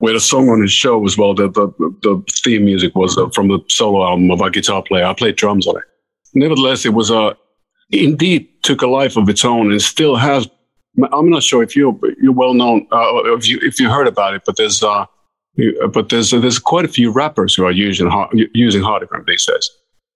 [0.00, 1.34] we had a song on his show as well.
[1.34, 1.68] The, the,
[2.02, 5.04] the theme music was uh, from the solo album of our guitar player.
[5.04, 5.84] I played drums on it.
[6.34, 7.34] Nevertheless, it was a, uh,
[7.90, 10.48] indeed took a life of its own and still has
[11.12, 14.34] I'm not sure if you're you're well known uh, if you if you heard about
[14.34, 15.06] it, but there's uh,
[15.92, 18.10] but there's uh, there's quite a few rappers who are using
[18.54, 19.70] using heartagram these days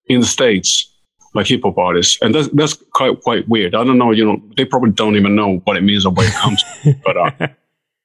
[0.06, 0.88] in the states,
[1.34, 3.74] like hip hop artists, and that's that's quite quite weird.
[3.74, 6.28] I don't know, you know, they probably don't even know what it means or where
[6.28, 7.30] it comes from, but uh,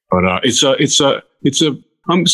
[0.10, 1.72] but uh, it's a it's a it's a
[2.10, 2.26] I'm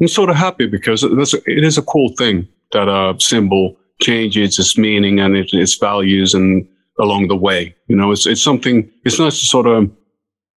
[0.00, 3.76] I'm sort of happy because that's a, it is a cool thing that a symbol
[4.00, 7.74] changes its meaning and it, its values and along the way.
[7.88, 8.90] You know, it's it's something.
[9.04, 9.90] It's nice to sort of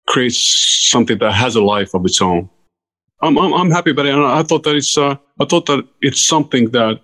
[0.07, 2.49] create something that has a life of its own.
[3.23, 5.87] I'm I'm, I'm happy about it, and I thought that it's uh, I thought that
[6.01, 7.01] it's something that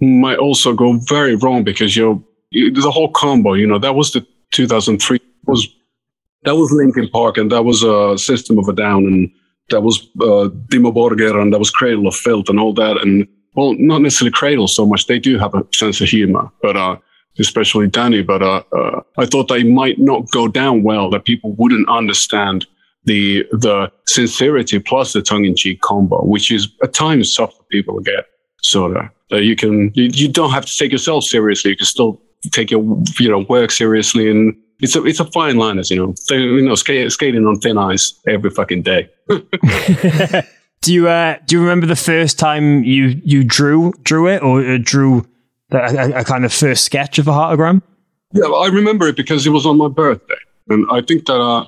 [0.00, 3.54] might also go very wrong because you know you- the whole combo.
[3.54, 5.68] You know that was the 2003 was
[6.42, 9.30] that was Linkin Park, and that was a System of a Down, and
[9.70, 12.98] that was uh, Dimmu Borgir, and that was Cradle of Filth, and all that.
[12.98, 15.06] And well, not necessarily Cradle so much.
[15.06, 16.96] They do have a sense of humor, but uh,
[17.38, 18.26] especially Dani.
[18.26, 21.10] But uh, uh, I thought they might not go down well.
[21.10, 22.66] That people wouldn't understand
[23.04, 27.64] the the sincerity plus the tongue in cheek combo, which is at times tough for
[27.64, 28.26] people to get.
[28.62, 29.08] Sort of.
[29.32, 31.70] Uh, you can you, you don't have to take yourself seriously.
[31.70, 32.20] You can still
[32.52, 32.82] take your
[33.18, 36.62] you know work seriously and it's a it's a fine line, as you know, you
[36.62, 39.08] know, skate, skating on thin ice every fucking day.
[40.82, 44.62] Do you uh, do you remember the first time you you drew drew it or
[44.62, 45.26] uh, drew
[45.70, 47.80] a, a, a kind of first sketch of a heartagram?
[48.32, 50.34] Yeah, I remember it because it was on my birthday,
[50.68, 51.64] and I think that uh,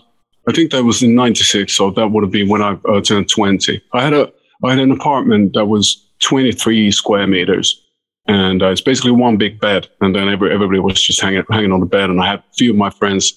[0.46, 3.30] I think that was in '96, so that would have been when I uh, turned
[3.30, 3.80] 20.
[3.94, 4.30] I had a
[4.62, 7.82] I had an apartment that was 23 square meters,
[8.28, 11.72] and uh, it's basically one big bed, and then every, everybody was just hanging hanging
[11.72, 13.32] on the bed, and I had a few of my friends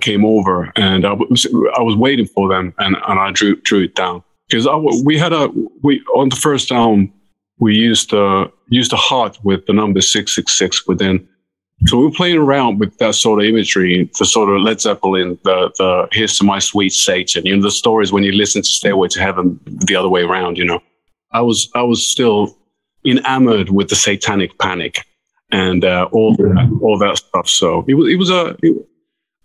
[0.00, 3.84] came over, and I was I was waiting for them, and, and I drew drew
[3.84, 4.22] it down.
[4.48, 4.66] Because
[5.04, 5.48] we had a
[5.82, 7.12] we on the first down
[7.58, 11.28] we used uh used a heart with the number 666 within.
[11.86, 15.38] So we were playing around with that sort of imagery, the sort of Led Zeppelin,
[15.42, 18.68] the, the Here's to My Sweet Satan, you know, the stories when you listen to
[18.68, 20.80] Stairway to Heaven the other way around, you know.
[21.32, 22.56] I was, I was still
[23.04, 25.04] enamored with the satanic panic
[25.50, 27.48] and uh, all, that, all that stuff.
[27.48, 28.86] So it was, it was a, it,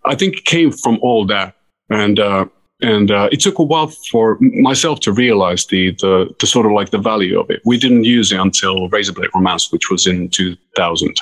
[0.04, 1.54] I think it came from all that.
[1.90, 2.46] And, uh,
[2.80, 6.72] and uh, it took a while for myself to realize the, the, the sort of
[6.72, 7.60] like the value of it.
[7.64, 11.20] We didn't use it until Razorblade Romance, which was in 2000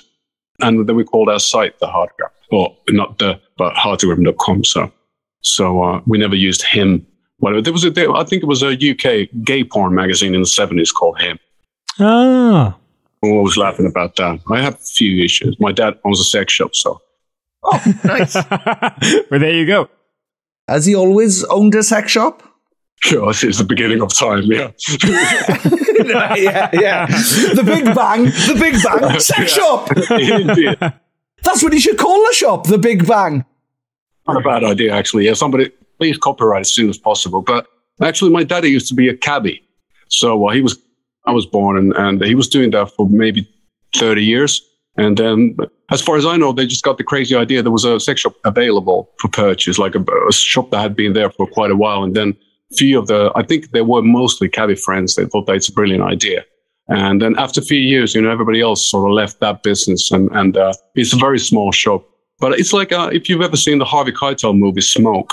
[0.60, 4.92] and then we called our site the heartagram or not the but heartagram.com so
[5.42, 7.06] so uh, we never used him
[7.38, 10.40] Whatever there was a there, i think it was a uk gay porn magazine in
[10.40, 11.38] the 70s called HIM
[11.98, 12.76] Ah,
[13.22, 16.52] i'm always laughing about that i have a few issues my dad owns a sex
[16.52, 17.00] shop so
[17.68, 18.34] Oh, nice.
[19.28, 19.88] well, there you go.
[20.68, 22.42] Has he always owned a sex shop?
[23.02, 24.70] sure it's the beginning of time yeah
[26.36, 27.06] yeah, yeah.
[27.06, 29.90] The Big Bang, the Big Bang sex shop.
[30.12, 30.78] Indeed.
[31.42, 33.44] That's what he should call the shop, the Big Bang.
[34.28, 37.66] not a bad idea actually yeah somebody please copyright as soon as possible but
[38.00, 39.60] actually my daddy used to be a cabbie
[40.08, 40.78] so uh, he was
[41.26, 43.48] i was born and, and he was doing that for maybe
[43.94, 44.62] 30 years.
[44.98, 45.56] And then
[45.90, 48.22] as far as i know they just got the crazy idea there was a sex
[48.22, 51.76] shop available for purchase like a, a shop that had been there for quite a
[51.76, 52.02] while.
[52.02, 52.36] And then
[52.74, 55.14] few of the i think they were mostly cabbie friends.
[55.14, 56.44] They thought that's a brilliant idea.
[56.88, 60.10] And then after a few years you know everybody else sort of left that business
[60.10, 62.04] and, and uh, it's a very small shop.
[62.38, 65.32] But it's like uh, if you've ever seen the Harvey Keitel movie Smoke,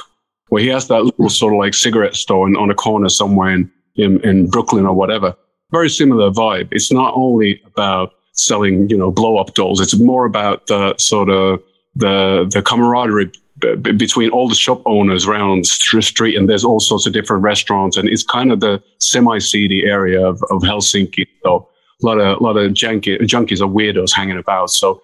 [0.50, 3.50] where he has that little sort of like cigarette store in, on a corner somewhere
[3.50, 5.36] in, in, in Brooklyn or whatever.
[5.74, 6.68] Very similar vibe.
[6.72, 9.82] It's not only about selling, you know, blow up dolls.
[9.82, 11.62] It's more about the sort of
[11.96, 16.80] the the camaraderie b- between all the shop owners around the street, and there's all
[16.80, 21.28] sorts of different restaurants, and it's kind of the semi-seedy area of, of Helsinki.
[21.44, 21.68] So
[22.02, 24.70] a lot of a lot of junkie, junkies or weirdos hanging about.
[24.70, 25.02] So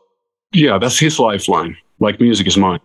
[0.54, 1.76] yeah, that's his lifeline.
[2.00, 2.80] Like music is mine.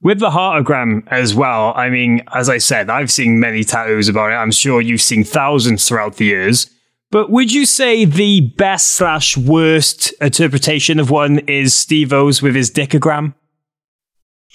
[0.00, 4.30] With the heartagram as well, I mean, as I said, I've seen many tattoos about
[4.30, 4.34] it.
[4.34, 6.70] I'm sure you've seen thousands throughout the years.
[7.10, 12.70] But would you say the best slash worst interpretation of one is Steve-O's with his
[12.70, 13.34] dickogram?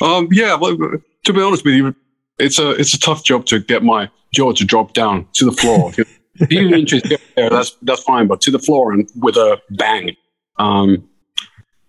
[0.01, 1.95] Um, yeah, to be honest with you,
[2.39, 5.51] it's a it's a tough job to get my jaw to drop down to the
[5.51, 5.91] floor.
[6.49, 7.03] few inches
[7.35, 10.15] there, that's that's fine, but to the floor and with a bang.
[10.57, 11.07] Um,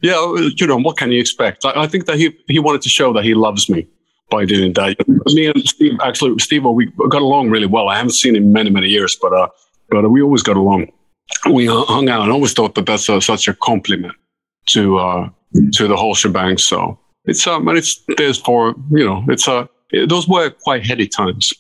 [0.04, 0.20] yeah,
[0.56, 1.64] you know what can you expect?
[1.64, 3.88] I, I think that he he wanted to show that he loves me
[4.30, 4.96] by doing that.
[5.08, 7.88] Me and Steve, actually, Steve, we got along really well.
[7.88, 9.48] I haven't seen him in many many years, but uh,
[9.88, 10.92] but we always got along.
[11.50, 14.14] We hung out and always thought that that's a, such a compliment
[14.66, 15.28] to uh,
[15.72, 16.59] to the whole shebang.
[16.59, 19.66] So it's um, and it's there's for you know, it's uh,
[20.07, 21.55] those were quite heady times.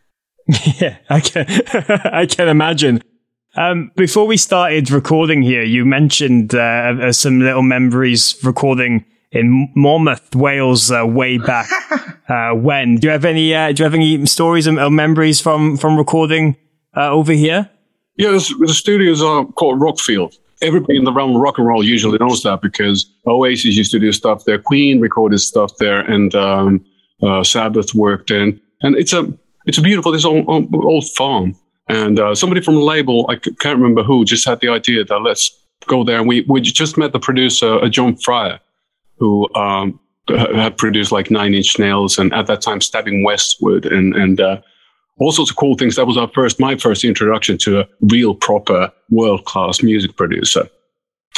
[0.80, 1.46] yeah, I can,
[2.12, 3.02] I can imagine.
[3.56, 6.58] Um, before we started recording here, you mentioned uh,
[7.00, 11.66] uh, some little memories recording in Monmouth, Wales, uh, way back
[12.28, 12.96] uh, when.
[12.96, 13.54] Do you have any?
[13.54, 16.56] Uh, do you have any stories or memories from from recording
[16.94, 17.70] uh, over here?
[18.16, 20.36] Yeah, this, the studios are called Rockfield.
[20.60, 23.98] Everybody in the realm of rock and roll usually knows that because Oasis used to
[23.98, 26.84] do stuff there, Queen recorded stuff there, and um,
[27.22, 28.60] uh, Sabbath worked in.
[28.82, 29.32] And it's a
[29.64, 31.54] it's a beautiful this old, old, old farm.
[31.88, 35.18] And uh, somebody from the label, I can't remember who, just had the idea that
[35.20, 35.50] let's
[35.86, 36.18] go there.
[36.18, 38.58] And we, we just met the producer, uh, John Fryer,
[39.18, 44.14] who um, had produced like Nine Inch Nails and at that time Stabbing Westward and
[44.14, 44.60] and uh,
[45.18, 45.96] all sorts of cool things.
[45.96, 50.68] That was our first, my first introduction to a real proper world class music producer.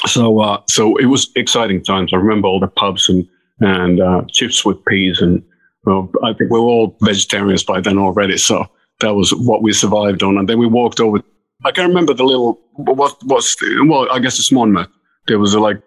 [0.07, 2.13] So uh, so it was exciting times.
[2.13, 3.29] I remember all the pubs and
[3.61, 5.43] and uh, chips with peas and
[5.85, 8.37] well, I think we were all vegetarians by then already.
[8.37, 8.67] So
[9.01, 10.39] that was what we survived on.
[10.39, 11.23] And then we walked over.
[11.65, 14.89] I can remember the little what was well, I guess it's Monmouth.
[15.27, 15.83] There was a like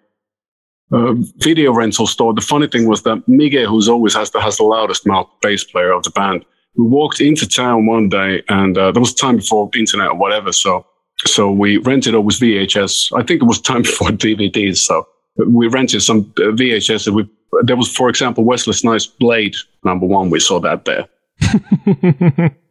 [0.91, 2.33] uh, video rental store.
[2.33, 5.63] The funny thing was that Miguel, who's always has the has the loudest mouth bass
[5.63, 6.45] player of the band,
[6.75, 10.51] we walked into town one day, and uh, there was time before internet or whatever.
[10.51, 10.85] So
[11.25, 13.17] so we rented always VHS.
[13.17, 14.77] I think it was time before DVDs.
[14.77, 15.07] So
[15.37, 17.07] we rented some uh, VHS.
[17.07, 17.29] And we
[17.63, 20.29] there was, for example, Wesley Snipes' Blade number one.
[20.29, 21.07] We saw that there.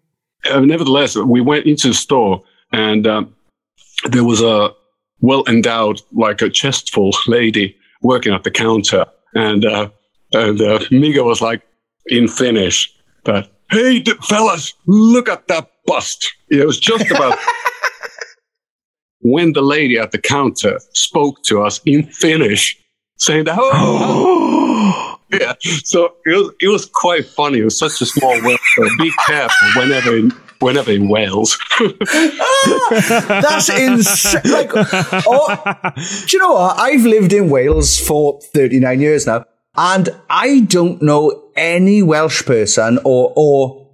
[0.51, 3.35] uh, nevertheless, we went into the store, and um,
[4.11, 4.71] there was a
[5.21, 9.91] well endowed, like a chestful lady working at the counter, and uh,
[10.33, 11.63] and uh, Mige was like
[12.07, 17.39] in Finnish but "Hey, d- fellas, look at that bust." It was just about
[19.21, 22.77] when the lady at the counter spoke to us in Finnish,
[23.17, 24.70] saying that, "Oh."
[25.33, 25.55] Yeah,
[25.85, 27.59] so it was it was quite funny.
[27.59, 28.61] It was such a small world.
[28.77, 31.59] So be careful whenever in, whenever in Wales.
[32.91, 34.43] That's insane.
[34.53, 35.93] Like, oh,
[36.27, 36.79] do you know what?
[36.79, 39.45] I've lived in Wales for 39 years now,
[39.77, 43.89] and I don't know any Welsh person or, or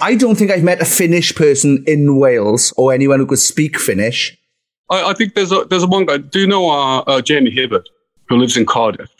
[0.00, 3.78] I don't think I've met a Finnish person in Wales or anyone who could speak
[3.78, 4.36] Finnish.
[4.90, 6.18] I, I think there's a there's a one guy.
[6.18, 7.88] Do you know uh, uh, Jamie Hibbert
[8.28, 9.10] who lives in Cardiff?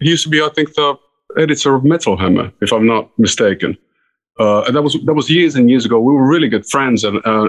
[0.00, 0.96] He used to be, I think, the
[1.36, 3.76] editor of Metal Hammer, if I'm not mistaken.
[4.38, 5.98] Uh, and that was that was years and years ago.
[5.98, 7.48] We were really good friends, and uh,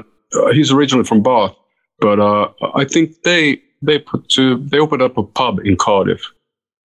[0.52, 1.56] he's originally from Bath,
[2.00, 6.22] but uh, I think they they put to they opened up a pub in Cardiff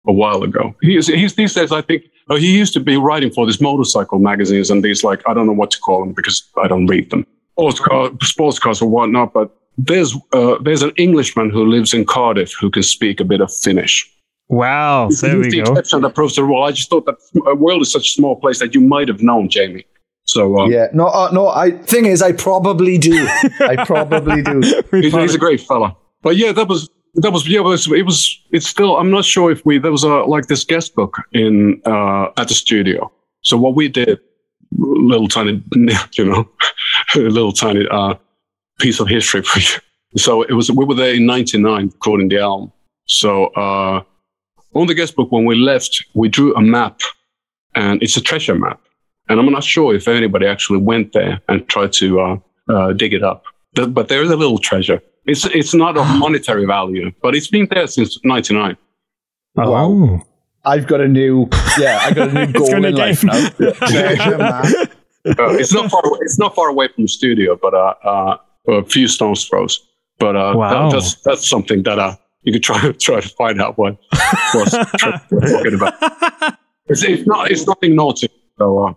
[0.07, 0.75] a while ago.
[0.83, 1.73] He's he's these days.
[1.73, 5.23] I think uh, he used to be writing for these motorcycle magazines and these like
[5.29, 8.59] I don't know what to call them because I don't read them, sports, car, sports
[8.61, 9.33] cars or whatnot.
[9.33, 13.41] But there's uh, there's an Englishman who lives in Cardiff who can speak a bit
[13.41, 14.09] of Finnish.
[14.49, 15.73] Wow, He's there we the go.
[15.73, 16.63] exception that proves the rule.
[16.63, 19.23] I just thought that the world is such a small place that you might have
[19.23, 19.85] known Jamie.
[20.25, 21.49] So uh, Yeah, no, uh, no.
[21.49, 23.27] I thing is, I probably do.
[23.61, 24.61] I probably do.
[24.91, 25.97] he's, he's a great fella.
[26.23, 29.25] But yeah, that was that was yeah, it was, it was it's still I'm not
[29.25, 33.11] sure if we there was a like this guest book in uh at the studio.
[33.43, 34.19] So what we did,
[34.77, 35.63] little tiny,
[36.19, 36.49] you know,
[37.15, 38.15] a little tiny uh
[38.79, 39.81] piece of history for you.
[40.17, 42.73] So it was we were there in '99 recording the album.
[43.07, 44.03] So uh
[44.81, 47.01] on the guest book when we left, we drew a map,
[47.75, 48.81] and it's a treasure map.
[49.29, 52.37] And I'm not sure if anybody actually went there and tried to uh,
[52.69, 53.45] uh, dig it up.
[53.77, 55.01] Th- But there's a little treasure.
[55.27, 58.77] It's it's not of monetary value, but it's been there since '99.
[59.57, 60.21] Oh.
[60.65, 61.49] I've got a new,
[61.79, 63.49] yeah, I got a new It's goal in life now.
[63.89, 64.43] Treasure.
[64.43, 66.03] Uh, it's not far.
[66.07, 68.37] Away, it's not far away from the studio, but uh, uh,
[68.69, 69.81] a few stones throws.
[70.19, 70.91] But uh, Wow.
[70.91, 73.99] that, that's that's something that uh, you could try try to find out what
[74.53, 74.73] what's
[75.31, 75.95] we're talking about.
[76.87, 77.51] It's, it's not.
[77.51, 78.29] It's nothing naughty.
[78.59, 78.95] So uh,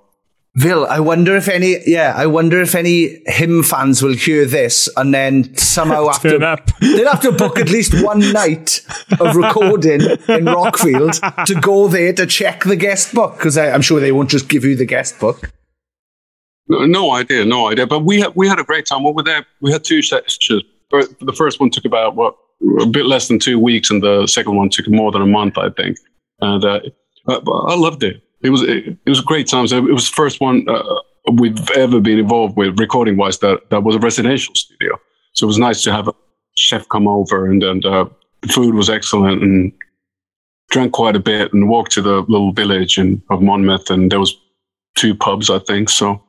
[0.55, 4.89] Ville, I wonder if any, yeah, I wonder if any HIM fans will hear this
[4.97, 8.81] and then somehow after Turn they'll have to book at least one night
[9.17, 14.01] of recording in Rockfield to go there to check the guest book because I'm sure
[14.01, 15.49] they won't just give you the guest book.
[16.67, 17.87] No, no idea, no idea.
[17.87, 19.05] But we had we had a great time.
[19.05, 19.45] We were there.
[19.61, 20.63] We had two sessions.
[20.89, 22.35] The first one took about what
[22.79, 25.57] a bit less than two weeks, and the second one took more than a month,
[25.57, 25.97] I think.
[26.39, 26.79] And uh,
[27.27, 28.23] I loved it.
[28.41, 29.67] It was it, it was great time.
[29.67, 30.83] So it was the first one uh,
[31.33, 34.99] we've ever been involved with recording wise that that was a residential studio.
[35.33, 36.13] So it was nice to have a
[36.55, 38.05] chef come over, and and uh,
[38.41, 39.71] the food was excellent, and
[40.71, 44.19] drank quite a bit, and walked to the little village in, of Monmouth, and there
[44.19, 44.35] was
[44.95, 45.89] two pubs, I think.
[45.89, 46.23] So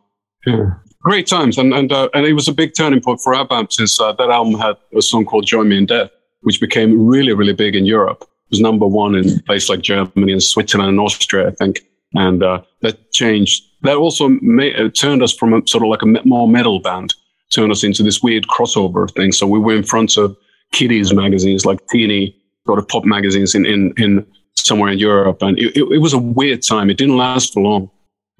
[0.47, 0.75] yeah.
[1.03, 3.73] Great times, and and uh, and it was a big turning point for our band
[3.73, 6.11] since uh, that album had a song called "Join Me in Death,"
[6.43, 8.23] which became really really big in Europe.
[8.23, 11.81] It was number one in places like Germany and Switzerland and Austria, I think,
[12.15, 13.65] and uh, that changed.
[13.83, 17.15] That also uh, turned us from a sort of like a more metal band,
[17.51, 19.33] turned us into this weird crossover thing.
[19.33, 20.37] So we were in front of
[20.73, 22.37] kiddies magazines like teeny
[22.67, 26.13] sort of pop magazines in in in somewhere in Europe, and it, it, it was
[26.13, 26.91] a weird time.
[26.91, 27.91] It didn't last for long,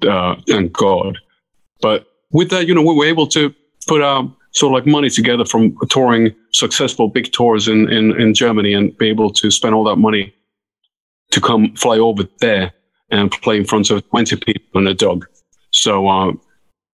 [0.07, 1.17] uh, thank God.
[1.81, 3.53] But with that, you know, we were able to
[3.87, 8.33] put our sort of like money together from touring successful big tours in, in, in
[8.33, 10.33] Germany and be able to spend all that money
[11.31, 12.71] to come fly over there
[13.09, 15.25] and play in front of 20 people and a dog.
[15.71, 16.39] So, um,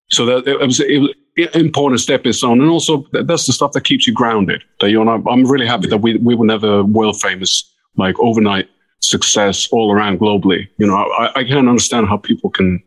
[0.09, 2.61] so that it was, it was an important stepping stone.
[2.61, 5.87] And also that's the stuff that keeps you grounded that you're not, I'm really happy
[5.89, 8.69] that we, we were never world famous, like overnight,
[9.01, 10.67] success all around globally.
[10.77, 12.81] You know, I, I can't understand how people can,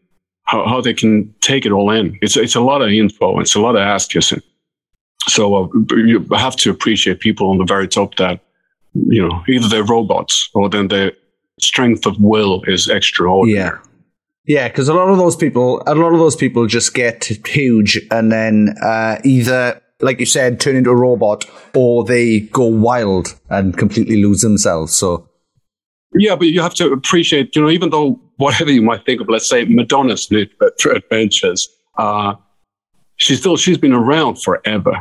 [0.44, 2.18] how, how they can take it all in.
[2.22, 3.38] It's, it's a lot of info.
[3.40, 4.42] It's a lot of ass kissing.
[5.28, 8.40] So uh, you have to appreciate people on the very top that,
[8.94, 11.12] you know, either they're robots or then their
[11.60, 13.76] strength of will is extraordinary.
[13.76, 13.78] Yeah.
[14.44, 18.00] Yeah, because a lot of those people, a lot of those people just get huge
[18.10, 21.44] and then uh, either, like you said, turn into a robot,
[21.74, 24.92] or they go wild and completely lose themselves.
[24.92, 25.28] So,
[26.14, 29.28] yeah, but you have to appreciate, you know, even though whatever you might think of,
[29.28, 30.44] let's say Madonna's new
[30.92, 32.34] adventures, uh,
[33.18, 35.00] she's still she's been around forever.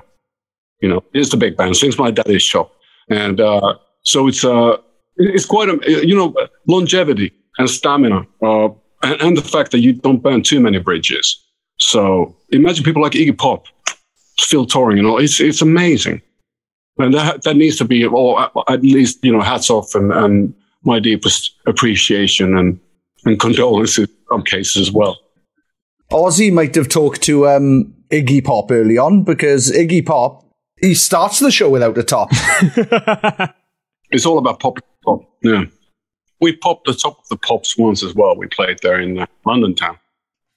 [0.82, 2.71] You know, it's the big band since my daddy's shop,
[3.09, 4.77] and uh, so it's uh,
[5.17, 6.36] it's quite a you know
[6.67, 8.25] longevity and stamina.
[8.41, 8.69] Uh,
[9.03, 11.43] and, and the fact that you don't burn too many bridges.
[11.79, 13.65] So imagine people like Iggy Pop
[14.38, 15.19] still touring and all.
[15.19, 16.21] It's it's amazing,
[16.97, 20.53] and that that needs to be, or at least you know, hats off and, and
[20.84, 22.79] my deepest appreciation and
[23.25, 25.17] and condolences in some cases as well.
[26.11, 30.41] Ozzy might have talked to um, Iggy Pop early on because Iggy Pop
[30.82, 32.29] he starts the show without a top.
[34.11, 34.79] it's all about pop.
[35.05, 35.21] pop.
[35.41, 35.65] Yeah
[36.41, 38.36] we popped the top of the pops once as well.
[38.36, 39.97] We played there in uh, London town.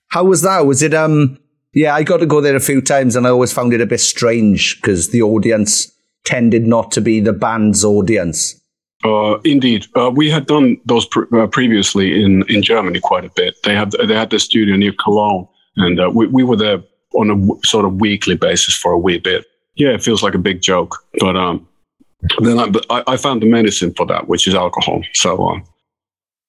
[0.08, 0.66] How was that?
[0.66, 1.38] Was it um?
[1.72, 3.86] Yeah, I got to go there a few times, and I always found it a
[3.86, 5.92] bit strange because the audience
[6.24, 8.60] tended not to be the band's audience.
[9.04, 13.54] Uh, indeed, uh, we had done those uh, previously in, in Germany quite a bit.
[13.64, 15.46] They had they had the studio near Cologne,
[15.76, 16.82] and uh, we we were there
[17.14, 19.44] on a w- sort of weekly basis for a wee bit.
[19.76, 21.66] Yeah, it feels like a big joke, but um,
[22.40, 22.58] then
[22.90, 25.02] I, I, found the medicine for that, which is alcohol.
[25.14, 25.64] So um,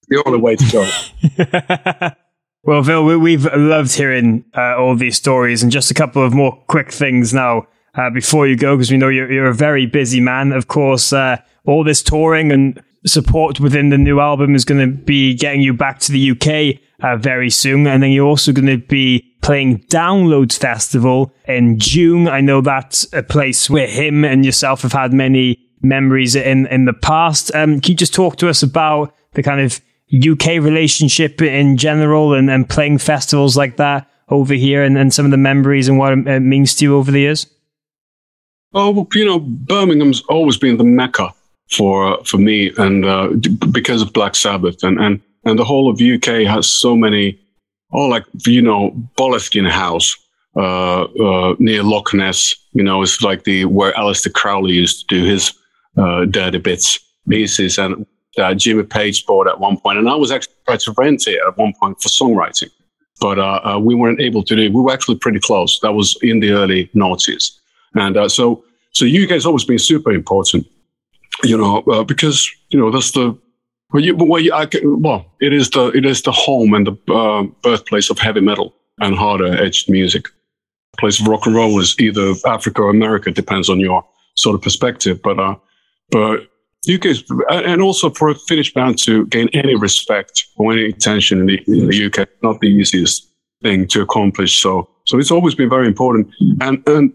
[0.08, 2.16] the only way to go.
[2.64, 6.34] well, Ville, we, have loved hearing uh, all these stories, and just a couple of
[6.34, 9.86] more quick things now uh, before you go, because we know you're, you're, a very
[9.86, 10.52] busy man.
[10.52, 14.96] Of course, uh, all this touring and support within the new album is going to
[14.96, 18.68] be getting you back to the UK uh, very soon, and then you're also going
[18.68, 22.28] to be playing Downloads Festival in June.
[22.28, 26.86] I know that's a place where HIM and yourself have had many memories in in
[26.86, 27.54] the past.
[27.54, 29.82] Um, can you just talk to us about the kind of
[30.14, 35.26] UK relationship in general and, and playing festivals like that over here and, and some
[35.26, 37.48] of the memories and what it means to you over the years?
[38.74, 41.34] Oh, you know, Birmingham's always been the mecca
[41.70, 43.30] for for me, and uh,
[43.72, 47.40] because of Black Sabbath, and and and the whole of UK has so many,
[47.94, 50.16] oh, like you know, Boleskine House
[50.56, 52.56] uh, uh, near Loch Ness.
[52.74, 55.54] You know, it's like the where Aleister Crowley used to do his
[55.98, 58.06] uh, dirty bits pieces, and
[58.38, 61.40] uh, Jimmy Page bought at one point, and I was actually trying to rent it
[61.48, 62.70] at one point for songwriting,
[63.20, 64.64] but uh, we weren't able to do.
[64.64, 64.74] it.
[64.74, 65.80] We were actually pretty close.
[65.80, 67.52] That was in the early noughties,
[67.96, 70.66] and so so you guys always been super important,
[71.44, 73.38] you know, uh, because you know that's the
[73.92, 77.14] well, you, well, you, I, well, it is the it is the home and the
[77.14, 80.28] uh, birthplace of heavy metal and harder edged music.
[80.98, 84.04] Place of rock and roll is either Africa or America, depends on your
[84.36, 85.22] sort of perspective.
[85.22, 85.56] But uh,
[86.12, 86.48] but
[86.90, 87.18] UK,
[87.50, 91.64] and also for a Finnish band to gain any respect or any attention in the,
[91.68, 93.28] in the UK, not the easiest
[93.62, 94.62] thing to accomplish.
[94.62, 96.28] So, so it's always been very important,
[96.62, 97.14] and and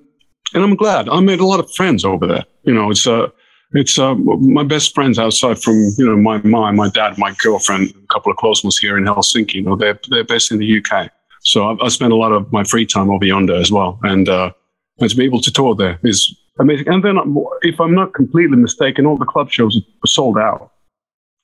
[0.55, 2.45] and I'm glad I made a lot of friends over there.
[2.65, 3.29] You know, it's uh,
[3.73, 7.91] it's uh, my best friends outside from you know my mom, my dad, my girlfriend,
[7.91, 9.55] a couple of close ones here in Helsinki.
[9.55, 11.11] You know, they're they're based in the UK,
[11.41, 14.29] so I, I spend a lot of my free time over yonder as well, and
[14.29, 14.51] uh,
[14.99, 16.89] and to be able to tour there is amazing.
[16.89, 17.19] And then,
[17.63, 20.73] if I'm not completely mistaken, all the club shows sold out.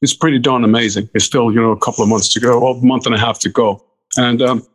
[0.03, 1.09] It's pretty darn amazing.
[1.15, 3.39] It's still, you know, a couple of months to go, a month and a half
[3.41, 3.83] to go.
[4.19, 4.67] And um,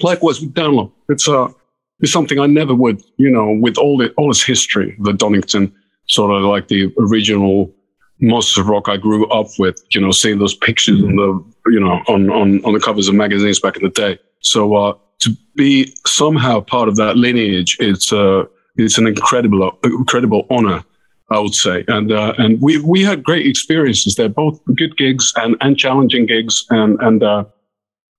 [0.00, 1.48] likewise with Download, it's uh,
[2.00, 5.72] it's something I never would, you know, with all the all its history, the Donington
[6.06, 7.74] sort of like the original
[8.20, 12.00] Monsters Rock I grew up with, you know, seeing those pictures on the, you know,
[12.08, 14.18] on on on the covers of magazines back in the day.
[14.40, 18.44] So uh, to be somehow part of that lineage, it's uh,
[18.76, 20.84] it's an incredible, incredible honor,
[21.30, 21.84] I would say.
[21.88, 26.26] And uh, and we we had great experiences there, both good gigs and, and challenging
[26.26, 26.64] gigs.
[26.70, 27.44] And and uh,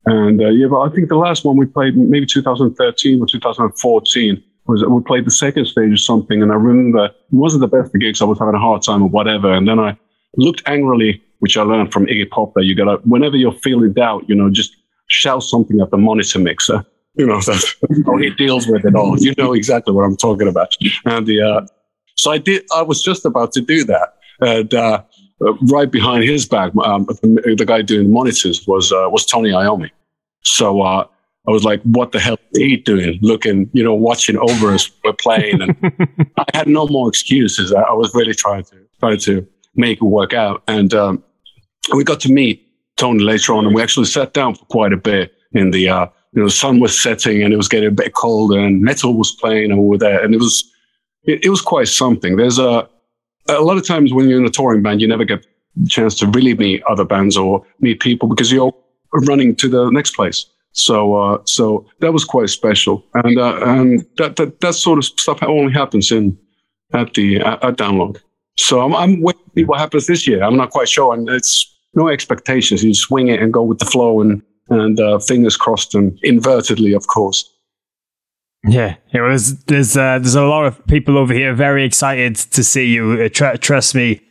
[0.06, 4.44] and uh, yeah, but I think the last one we played maybe 2013 or 2014
[4.68, 6.41] was we played the second stage or something.
[6.41, 8.22] And I remember it wasn't the best of gigs.
[8.22, 9.51] I was having a hard time or whatever.
[9.53, 9.97] And then I
[10.38, 14.28] looked angrily, which I learned from Iggy Pop that you gotta whenever you're feeling doubt,
[14.28, 14.76] you know, just
[15.07, 16.86] shout something at the monitor mixer
[17.18, 19.18] you know, that's how he deals with it all.
[19.20, 20.76] You know exactly what I'm talking about.
[21.05, 21.68] And the, uh,
[22.16, 24.13] so I did, I was just about to do that.
[24.41, 25.03] And, uh,
[25.70, 29.89] right behind his back, um, the, the, guy doing monitors was, uh, was Tony Iommi.
[30.43, 31.07] So, uh,
[31.48, 33.20] I was like, what the hell is he doing?
[33.22, 35.62] Looking, you know, watching over us, we're playing.
[35.62, 37.72] And I had no more excuses.
[37.72, 40.64] I, I, was really trying to, trying to make it work out.
[40.68, 41.24] And, um,
[41.93, 42.68] we got to meet
[42.98, 46.08] Tony later on, and we actually sat down for quite a bit in the, uh,
[46.34, 49.14] you know, the sun was setting and it was getting a bit colder, and metal
[49.14, 50.64] was playing and over there, and it was,
[51.24, 52.38] it, it was quite something.
[52.38, 52.88] There's a,
[53.48, 56.16] a lot of times when you're in a touring band, you never get a chance
[56.16, 58.74] to really meet other bands or meet people because you're
[59.14, 60.46] running to the next place.
[60.78, 65.05] So, uh, so that was quite special, and uh, and that, that that sort of
[65.05, 66.38] stuff only happens in
[66.93, 68.19] at the at, at download.
[68.57, 70.43] So I'm I'm waiting to see what happens this year.
[70.43, 72.84] I'm not quite sure, and it's no expectations.
[72.84, 76.93] You swing it and go with the flow, and and uh, fingers crossed, and invertedly,
[76.93, 77.49] of course.
[78.67, 79.63] Yeah, it was.
[79.63, 83.13] There's uh, there's a lot of people over here very excited to see you.
[83.13, 84.21] Uh, tr- trust me.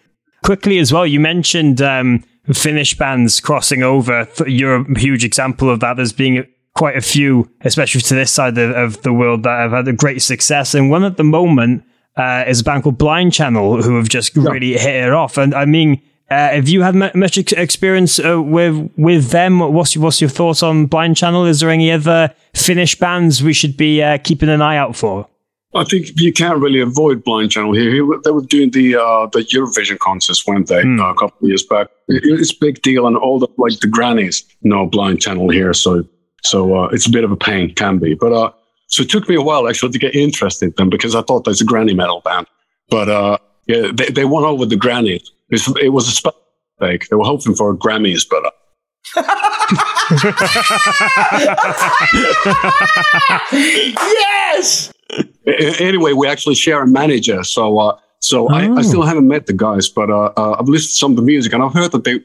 [0.45, 2.23] Quickly as well, you mentioned um,
[2.53, 4.29] Finnish bands crossing over.
[4.47, 5.97] You're a huge example of that.
[5.97, 9.71] There's being quite a few, especially to this side of, of the world, that have
[9.71, 10.75] had a great success.
[10.75, 11.85] And one at the moment
[12.17, 14.51] uh, is a band called Blind Channel, who have just yeah.
[14.51, 15.39] really hit it off.
[15.39, 19.61] And I mean, uh, have you had much experience uh, with with them?
[19.61, 21.47] What's your, what's your thoughts on Blind Channel?
[21.47, 25.29] Is there any other Finnish bands we should be uh, keeping an eye out for?
[25.75, 28.07] I think you can't really avoid Blind Channel here.
[28.23, 30.83] They were doing the uh, the Eurovision contest, weren't they?
[30.83, 31.01] Mm.
[31.01, 31.89] Uh, a couple of years back.
[32.09, 36.05] It's a big deal, and all the like the grannies know Blind Channel here, so
[36.45, 38.15] so uh, it's a bit of a pain, can be.
[38.15, 38.53] But uh,
[38.87, 41.45] so it took me a while actually to get interested in them because I thought
[41.45, 42.47] there's a granny metal band,
[42.89, 45.31] but uh, yeah, they, they won over the grannies.
[45.51, 46.33] It was a
[46.81, 47.09] mistake.
[47.09, 48.45] They were hoping for a Grammys, but.
[53.53, 54.93] Yes.
[55.47, 58.55] Anyway, we actually share a manager, so uh, so oh.
[58.55, 58.83] I, I, oh.
[58.83, 61.53] still haven't met the guys, but uh, uh, I've listened to some of the music,
[61.53, 62.21] and I've heard that they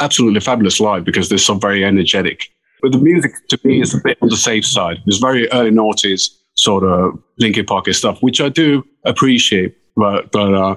[0.00, 2.48] absolutely fabulous live because they're so very energetic.
[2.80, 4.98] But the music to me is a bit on the safe side.
[5.06, 10.54] It's very early noughties sort of Linkin Park stuff, which I do appreciate, but but
[10.54, 10.76] uh,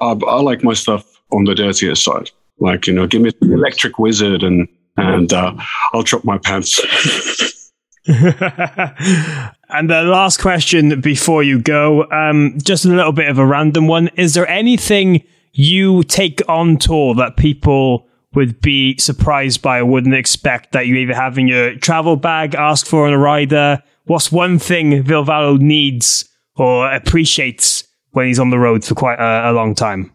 [0.00, 2.30] I, I like my stuff on the dirtier side.
[2.58, 5.54] Like you know, give me Electric Wizard and and uh,
[5.92, 6.80] I'll drop my pants.
[8.06, 13.86] and the last question before you go, um, just a little bit of a random
[13.86, 14.08] one.
[14.16, 20.14] Is there anything you take on tour that people would be surprised by or wouldn't
[20.14, 23.82] expect that you either have in your travel bag, ask for on a rider?
[24.04, 29.18] What's one thing Ville Valo needs or appreciates when he's on the road for quite
[29.18, 30.13] a, a long time?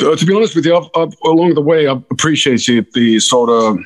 [0.00, 3.50] Uh, to be honest with you, I've, I've, along the way, I've appreciated the sort
[3.50, 3.78] of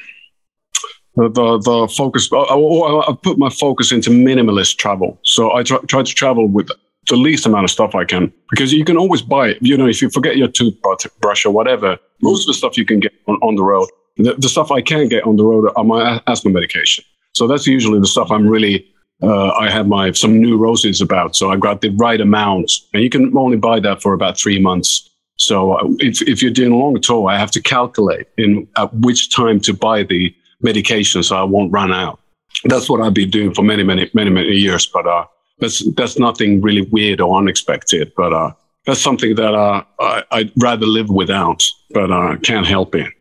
[1.17, 2.29] the the focus.
[2.33, 6.49] I, I, I, put my focus into minimalist travel, so I try, try to travel
[6.49, 6.71] with
[7.09, 9.59] the least amount of stuff I can because you can always buy it.
[9.61, 13.01] You know, if you forget your toothbrush or whatever, most of the stuff you can
[13.01, 13.89] get on, on the road.
[14.17, 17.05] The, the, stuff I can't get on the road are my asthma medication.
[17.35, 18.87] So that's usually the stuff I'm really.
[19.21, 23.03] Uh, I have my some new roses about, so I've got the right amount, and
[23.03, 25.11] you can only buy that for about three months.
[25.39, 28.93] So uh, if, if you're doing a long tour, I have to calculate in at
[28.93, 32.21] which time to buy the medication so I won't run out.
[32.65, 34.87] That's what I've been doing for many, many, many, many years.
[34.87, 35.25] But uh,
[35.61, 38.13] that's that's nothing really weird or unexpected.
[38.17, 38.53] But uh,
[38.85, 43.13] that's something that uh, I, would rather live without, but uh, can't help it.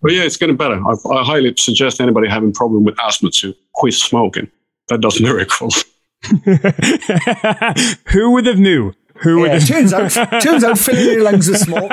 [0.00, 0.80] But yeah, it's getting better.
[0.80, 4.50] I, I highly suggest anybody having problem with asthma to quit smoking.
[4.88, 5.84] That does miracles.
[8.12, 8.94] Who would have knew?
[9.22, 10.10] Who yeah, would turns out
[10.42, 11.92] turns out filling your lungs with smoke.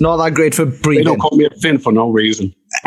[0.00, 1.04] Not that great for breathing.
[1.04, 2.54] They don't call me a Finn for no reason.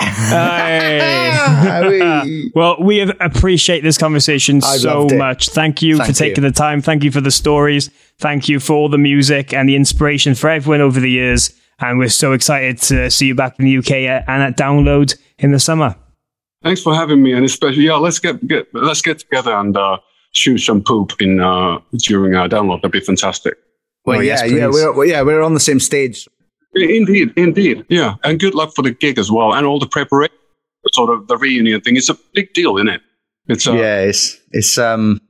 [2.56, 5.50] well, we appreciate this conversation I so much.
[5.50, 6.50] Thank you Thank for taking you.
[6.50, 6.82] the time.
[6.82, 7.90] Thank you for the stories.
[8.18, 11.54] Thank you for all the music and the inspiration for everyone over the years.
[11.80, 15.52] And we're so excited to see you back in the UK and at Download in
[15.52, 15.96] the summer.
[16.64, 20.00] Thanks for having me, and especially yeah, let's get, get let's get together and uh,
[20.36, 22.82] shoot some poop in uh, during our download.
[22.82, 23.56] That'd be fantastic.
[24.06, 26.28] Well, oh, yeah, yes, yeah, we're yeah we're on the same stage.
[26.76, 30.36] Indeed, indeed, yeah, and good luck for the gig as well, and all the preparation,
[30.94, 31.96] sort of the reunion thing.
[31.96, 33.02] It's a big deal, isn't it?
[33.48, 35.22] It's uh, yeah, it's it's um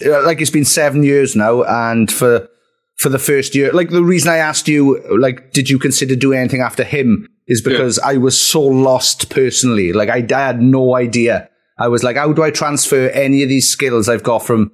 [0.00, 2.48] like it's been seven years now, and for
[2.96, 6.38] for the first year, like the reason I asked you, like, did you consider doing
[6.38, 7.28] anything after HIM?
[7.46, 8.12] Is because yeah.
[8.12, 9.92] I was so lost personally.
[9.92, 13.48] Like I, I had no idea I was like, how do I transfer any of
[13.48, 14.72] these skills I've got from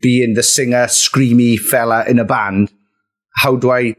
[0.00, 2.70] being the singer, screamy fella in a band?
[3.36, 3.96] How do I,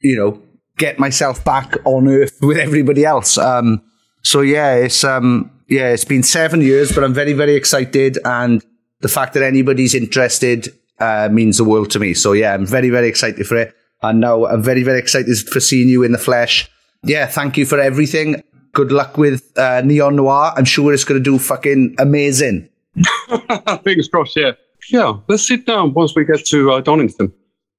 [0.00, 0.42] you know,
[0.76, 3.38] get myself back on earth with everybody else?
[3.38, 3.82] Um,
[4.22, 8.18] so yeah, it's, um, yeah, it's been seven years, but I'm very, very excited.
[8.24, 8.64] And
[9.00, 10.68] the fact that anybody's interested,
[10.98, 12.14] uh, means the world to me.
[12.14, 13.74] So yeah, I'm very, very excited for it.
[14.02, 16.68] And now I'm very, very excited for seeing you in the flesh.
[17.02, 18.42] Yeah, thank you for everything
[18.72, 20.52] good luck with uh, Neon Noir.
[20.56, 22.68] I'm sure it's going to do fucking amazing.
[23.84, 24.36] Fingers crossed.
[24.36, 24.52] Yeah,
[24.90, 25.14] yeah.
[25.28, 27.32] Let's sit down once we get to uh, Donington.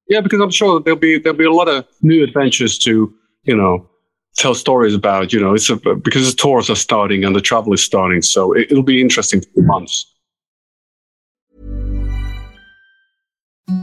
[0.08, 3.12] Yeah, because I'm sure there'll be there'll be a lot of new adventures to
[3.44, 3.88] you know
[4.36, 5.32] tell stories about.
[5.32, 8.52] You know, it's a, because the tours are starting and the travel is starting, so
[8.52, 10.06] it, it'll be interesting for months.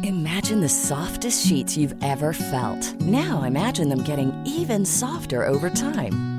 [0.04, 2.94] Imagine the softest sheets you've ever felt.
[3.02, 6.39] Now imagine them getting even softer over time.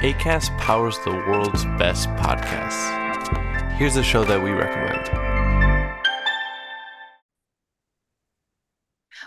[0.00, 2.88] ACAST powers the world's best podcasts.
[3.76, 5.06] Here's a show that we recommend.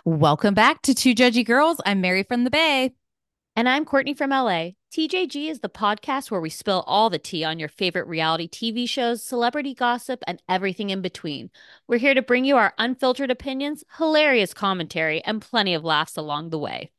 [0.03, 1.79] Welcome back to Two Judgy Girls.
[1.85, 2.95] I'm Mary from the Bay.
[3.55, 4.71] And I'm Courtney from LA.
[4.91, 8.89] TJG is the podcast where we spill all the tea on your favorite reality TV
[8.89, 11.51] shows, celebrity gossip, and everything in between.
[11.87, 16.49] We're here to bring you our unfiltered opinions, hilarious commentary, and plenty of laughs along
[16.49, 16.92] the way.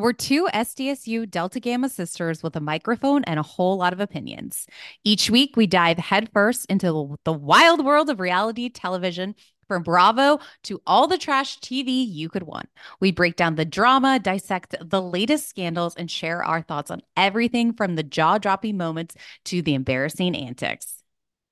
[0.00, 4.66] We're two SDSU Delta Gamma sisters with a microphone and a whole lot of opinions.
[5.04, 9.34] Each week, we dive headfirst into the wild world of reality television
[9.68, 12.70] from Bravo to all the trash TV you could want.
[13.00, 17.74] We break down the drama, dissect the latest scandals, and share our thoughts on everything
[17.74, 20.99] from the jaw dropping moments to the embarrassing antics.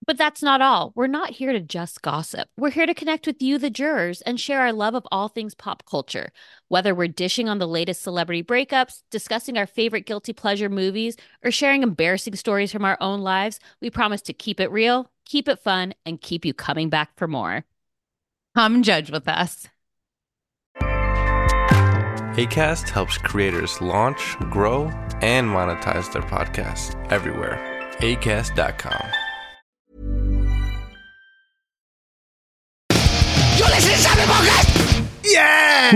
[0.09, 0.93] But that's not all.
[0.95, 2.49] We're not here to just gossip.
[2.57, 5.55] We're here to connect with you, the jurors, and share our love of all things
[5.55, 6.33] pop culture.
[6.69, 11.51] Whether we're dishing on the latest celebrity breakups, discussing our favorite guilty pleasure movies, or
[11.51, 15.59] sharing embarrassing stories from our own lives, we promise to keep it real, keep it
[15.59, 17.67] fun, and keep you coming back for more.
[18.55, 19.69] Come judge with us.
[22.39, 24.85] ACAST helps creators launch, grow,
[25.21, 27.59] and monetize their podcasts everywhere.
[27.99, 29.28] ACAST.com.
[33.79, 35.07] You listen to Sammy Podcast!
[35.23, 35.95] Yes!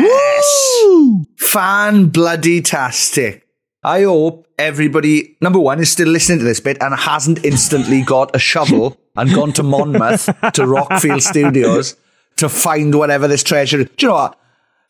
[1.36, 3.44] Fan bloody tastic.
[3.82, 8.36] I hope everybody, number one, is still listening to this bit and hasn't instantly got
[8.36, 11.96] a shovel and gone to Monmouth to Rockfield Studios
[12.36, 13.88] to find whatever this treasure is.
[13.96, 14.38] Do you know what?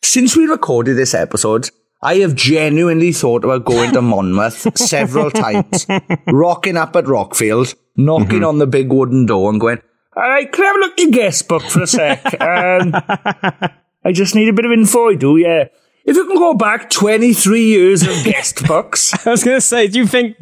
[0.03, 1.71] Since we recorded this episode,
[2.03, 5.87] I have genuinely thought about going to Monmouth several times,
[6.27, 8.45] rocking up at Rockfield, knocking mm-hmm.
[8.45, 9.81] on the big wooden door and going,
[10.15, 12.23] all right, can I have a look at your guest book for a sec?
[12.41, 12.93] Um,
[14.05, 15.65] I just need a bit of info, I do, yeah.
[16.05, 19.13] If you can go back 23 years of guest books.
[19.25, 20.35] I was going to say, do you think.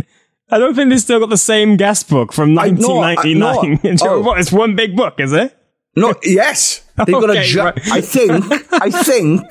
[0.49, 3.97] I don't think they still got the same guest book from I- no, I- 1999.
[4.03, 4.15] no.
[4.15, 4.21] Oh.
[4.21, 5.55] what, it's one big book, is it?
[5.95, 6.81] No, yes.
[6.97, 7.79] They've got a Okay, gi- right.
[7.91, 9.41] I think, I think,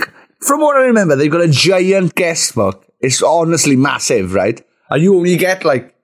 [0.40, 2.84] from what I remember, they've got a giant guest book.
[2.98, 4.60] It's honestly massive, right?
[4.90, 5.94] And you only get like,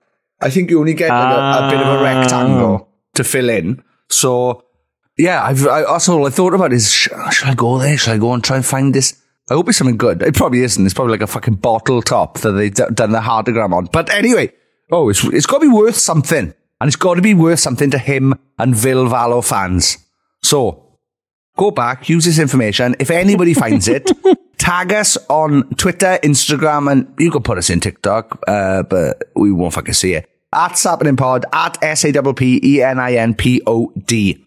[0.41, 2.03] I think you only get like a, a bit of a Ah.
[2.03, 3.83] rectangle to fill in.
[4.09, 4.63] So,
[5.17, 7.97] yeah, I've, I, that's all I thought about is, sh- should I go there?
[7.97, 9.21] Should I go and try and find this?
[9.49, 10.21] I hope it's something good.
[10.21, 10.85] It probably isn't.
[10.85, 13.85] It's probably like a fucking bottle top that they've d- done the heartagram on.
[13.85, 14.51] But anyway,
[14.91, 16.53] oh, it's, it's got to be worth something.
[16.79, 19.97] And it's got to be worth something to HIM and Ville Valo fans.
[20.43, 20.97] So,
[21.57, 22.95] go back, use this information.
[22.99, 24.11] If anybody finds it,
[24.57, 29.51] tag us on Twitter, Instagram, and you can put us in TikTok, uh, but we
[29.51, 30.29] won't fucking see it.
[30.53, 34.43] At Sappening Pod, at S A P P E N I N P O D.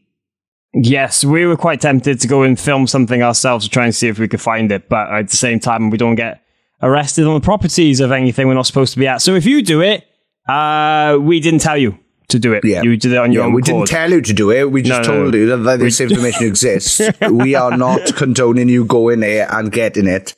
[0.73, 4.09] Yes, we were quite tempted to go and film something ourselves to try and see
[4.09, 6.43] if we could find it, but at the same time, we don't get
[6.83, 9.21] arrested on the properties of anything we're not supposed to be at.
[9.21, 10.07] So if you do it,
[10.49, 11.99] uh, we didn't tell you
[12.29, 12.65] to do it.
[12.65, 12.83] Yeah.
[12.83, 14.71] You did it on your Yeah, own we didn't tell you to do it.
[14.71, 15.39] We just No, told no.
[15.39, 17.01] you that, this information exists.
[17.31, 20.35] we are not condoning you going there and getting it.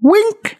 [0.00, 0.57] Wink.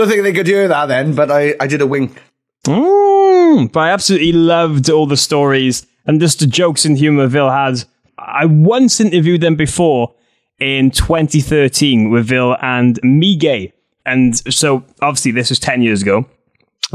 [0.00, 2.22] Don't think they could hear that then, but I, I did a wink.
[2.64, 7.50] Mm, but I absolutely loved all the stories and just the jokes and humor Ville
[7.50, 7.84] had.
[8.16, 10.14] I once interviewed them before
[10.58, 13.66] in 2013 with Ville and Miguel.
[14.06, 16.24] And so obviously this was 10 years ago.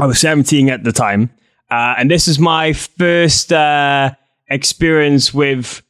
[0.00, 1.30] I was 17 at the time.
[1.70, 4.10] Uh, and this is my first uh,
[4.50, 5.80] experience with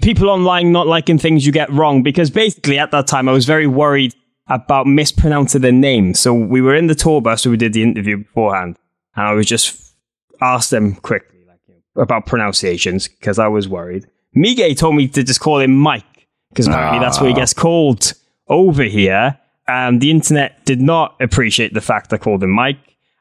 [0.00, 3.44] people online not liking things you get wrong because basically at that time I was
[3.44, 4.14] very worried
[4.54, 6.14] about mispronouncing their name.
[6.14, 8.76] So we were in the tour bus, we did the interview beforehand,
[9.16, 9.94] and I was just
[10.40, 11.60] asked them quickly like,
[11.96, 14.06] about pronunciations because I was worried.
[14.34, 16.04] Mige told me to just call him Mike
[16.50, 17.36] because apparently that's what he Ah.
[17.36, 18.12] gets called
[18.48, 19.38] over here.
[19.68, 22.78] And the internet did not appreciate the fact I called him Mike,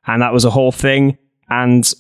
[0.08, 1.18] and that was a whole thing.
[1.50, 1.92] And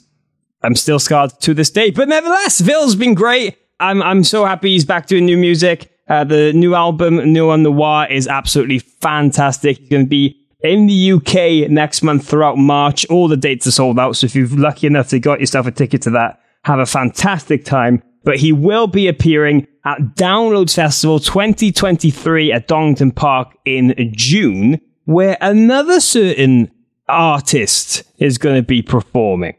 [0.64, 1.92] I'm still scarred to this day.
[1.92, 3.56] But nevertheless, Ville's been great.
[3.80, 5.91] I'm I'm so happy he's back doing new music.
[6.12, 9.78] Uh, the new album, Neon Noir, is absolutely fantastic.
[9.78, 13.06] He's going to be in the UK next month throughout March.
[13.06, 14.18] All the dates are sold out.
[14.18, 17.64] So if you're lucky enough to got yourself a ticket to that, have a fantastic
[17.64, 18.04] time.
[18.26, 25.38] But he will be appearing at Downloads Festival 2023 at Donington Park in June, where
[25.40, 26.70] another certain
[27.08, 29.56] artist is going to be performing.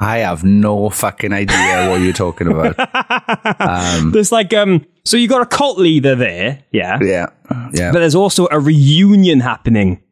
[0.00, 2.76] I have no fucking idea what you're talking about.
[3.60, 7.26] um, There's like um, so you got a cult leader there, yeah, yeah,
[7.72, 7.92] yeah.
[7.92, 10.02] but there's also a reunion happening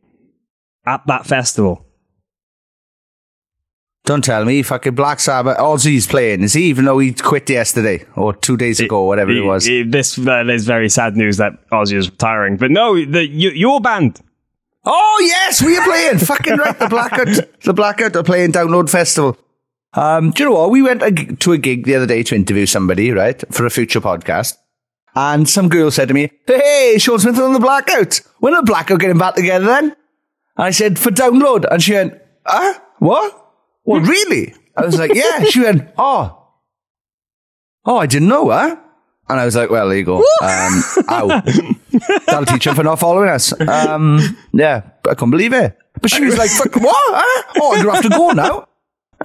[0.87, 1.87] at that festival.
[4.07, 5.83] Don't tell me, fucking Black Sabbath.
[5.83, 9.45] He's playing is he, even though he quit yesterday or two days ago, whatever it,
[9.45, 9.67] was.
[9.67, 13.81] this uh, is very sad news that Ozzy is retiring, but no, the y- your
[13.81, 14.21] band.
[14.85, 16.19] Oh yes, we are playing.
[16.19, 19.37] fucking right, the Blackout, the Blackout are playing Download Festival.
[19.95, 20.71] Um, do you know what?
[20.71, 23.65] We went a g- to a gig the other day to interview somebody, right, for
[23.67, 24.57] a future podcast.
[25.15, 28.21] And some girl said to me, Hey, Sean Smith on the Blackout.
[28.41, 29.85] When are the Blackout getting back together then?
[30.57, 31.65] And I said, For download.
[31.71, 32.15] And she went,
[32.45, 32.79] Huh?
[32.99, 33.33] What?
[33.85, 34.55] What, really?
[34.77, 35.45] I was like, Yeah.
[35.45, 36.43] She went, Oh.
[37.87, 38.77] Oh, I didn't know, huh?
[39.31, 40.19] And I was like, Well, there you go.
[40.19, 41.29] Um, ow.
[42.27, 43.59] That'll teach him for not following us.
[43.59, 44.19] Um,
[44.53, 45.79] yeah, I can't believe it.
[46.03, 46.95] But she was like, Fuck, what?
[46.95, 47.53] Huh?
[47.57, 48.69] Oh, I'm going to have to go now.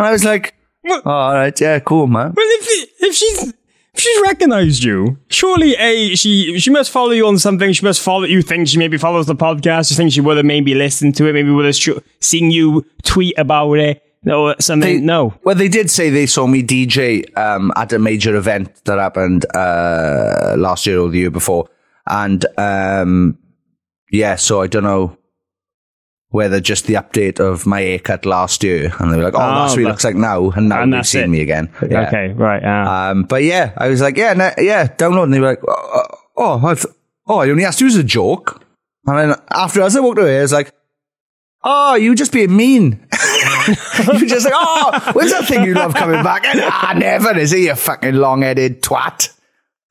[0.02, 0.56] And I was like,
[0.89, 2.34] oh, all right, yeah, cool, man.
[2.36, 3.54] Well, if if she's
[3.93, 7.72] if she's recognised you, surely a she she must follow you on something.
[7.72, 8.41] She must follow you.
[8.41, 9.91] Think she maybe follows the podcast.
[9.91, 11.34] You think she would have maybe listened to it.
[11.34, 11.89] Maybe would have sh-
[12.20, 15.06] seen you tweet about it or something.
[15.06, 15.36] no.
[15.43, 19.45] Well, they did say they saw me DJ um, at a major event that happened
[19.54, 21.70] uh, last year or the year before.
[22.08, 23.38] And um,
[24.12, 25.16] yeah, so I don't know
[26.32, 28.93] whether just the update of my haircut last year.
[28.99, 30.49] And they were like, oh, that's what he looks like now.
[30.51, 31.27] And now and they've seen it.
[31.27, 31.69] me again.
[31.88, 32.07] Yeah.
[32.07, 32.61] Okay, right.
[32.61, 33.09] Yeah.
[33.09, 35.25] Um, but yeah, I was like, yeah, no, yeah, download.
[35.25, 36.03] And they were like, oh,
[36.38, 36.93] oh, I th-
[37.27, 38.65] oh, I only asked you as a joke.
[39.05, 40.73] And then after as I walked away, I was like,
[41.63, 43.05] oh, you just being mean.
[43.67, 46.45] you just like, oh, when's that thing you love coming back?
[46.45, 49.36] And, ah, never is he, a fucking long-headed twat.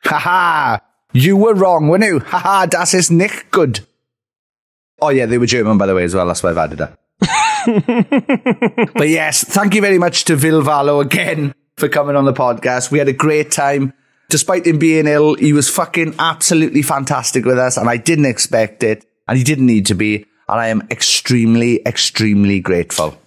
[0.04, 0.80] Ha ha.
[1.12, 2.20] You were wrong, weren't you?
[2.20, 3.80] Ha ha, das ist nicht good.
[5.02, 6.26] Oh yeah, they were German, by the way, as well.
[6.26, 6.98] That's why I've added that.
[8.94, 12.90] but yes, thank you very much to Ville Valo again for coming on the podcast.
[12.90, 13.92] We had a great time.
[14.28, 18.82] Despite him being ill, he was fucking absolutely fantastic with us, and I didn't expect
[18.82, 23.18] it, and he didn't need to be, and I am extremely, extremely grateful.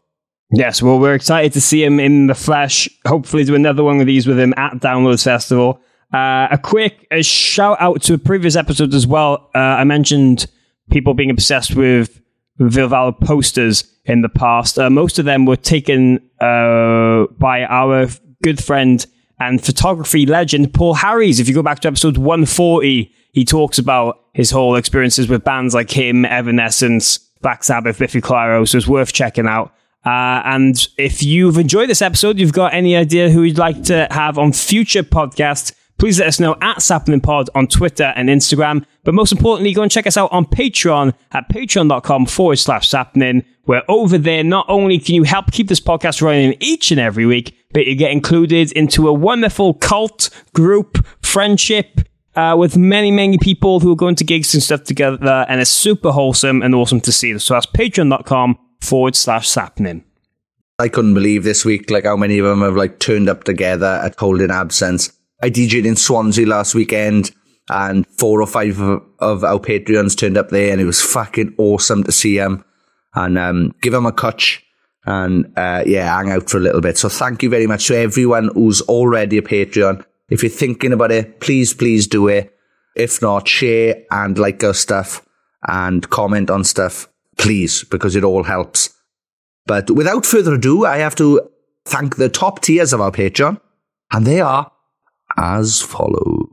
[0.52, 2.88] Yes, well, we're excited to see him in the flesh.
[3.06, 5.82] Hopefully, do another one of these with him at Downloads Festival.
[6.14, 9.50] Uh, a quick a shout out to a previous episode as well.
[9.56, 10.46] Uh, I mentioned
[10.94, 12.22] people being obsessed with
[12.60, 14.78] Vilval posters in the past.
[14.78, 18.08] Uh, most of them were taken uh, by our
[18.44, 19.06] good friend
[19.40, 21.40] and photography legend Paul Harries.
[21.40, 25.74] If you go back to episode 140, he talks about his whole experiences with bands
[25.74, 28.68] like HIM, Evanescence, Black Sabbath, Biffy Clyro.
[28.68, 29.74] So it's worth checking out.
[30.06, 34.08] Uh, and if you've enjoyed this episode, you've got any idea who you'd like to
[34.12, 38.86] have on future podcasts, please let us know at Sappenin Pod on Twitter and Instagram.
[39.04, 43.44] But most importantly, go and check us out on Patreon at patreon.com forward slash sappenin,
[43.64, 47.26] where over there, not only can you help keep this podcast running each and every
[47.26, 52.02] week, but you get included into a wonderful cult group friendship
[52.36, 55.46] uh, with many, many people who are going to gigs and stuff together.
[55.50, 57.38] And it's super wholesome and awesome to see.
[57.40, 60.04] So that's patreon.com forward slash sappenin.
[60.80, 64.02] I couldn't believe this week, like how many of them have like turned up together
[64.04, 65.12] at Holding Absence.
[65.42, 67.32] I DJ'd in Swansea last weekend
[67.70, 71.56] and four or five of, of our Patreons turned up there and it was fucking
[71.58, 72.64] awesome to see them
[73.16, 74.66] and um, give them a catch
[75.06, 76.98] and uh, yeah, hang out for a little bit.
[76.98, 80.06] So thank you very much to everyone who's already a Patreon.
[80.30, 82.54] If you're thinking about it, please, please do it.
[82.96, 85.26] If not, share and like our stuff
[85.68, 87.08] and comment on stuff,
[87.38, 88.90] please, because it all helps.
[89.66, 91.50] But without further ado, I have to
[91.86, 93.60] thank the top tiers of our Patreon,
[94.12, 94.72] and they are
[95.38, 96.53] as follows.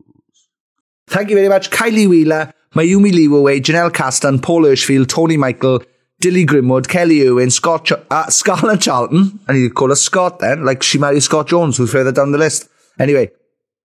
[1.10, 5.82] Thank you very much, Kylie Wheeler, Mayumi Leeway, Janelle Caston, Paul Hirschfield, Tony Michael,
[6.20, 10.64] Dilly Grimwood, Kelly Owen, Scott, Ch- uh, Scarlett Charlton, and you call her Scott then,
[10.64, 12.68] like she married Scott Jones, who's further down the list.
[13.00, 13.32] Anyway,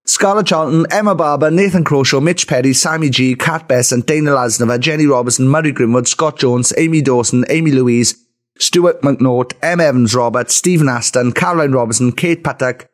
[0.04, 5.06] Scarlett Charlton, Emma Barber, Nathan Croshaw, Mitch Perry, Sammy G, Kat Besant, Dana Lasnova, Jenny
[5.06, 8.24] Robertson, Murray Grimwood, Scott Jones, Amy Dawson, Amy Louise,
[8.60, 9.80] Stuart McNaught, M.
[9.80, 12.86] Evans Robert, Stephen Aston, Caroline Robertson, Kate Patak,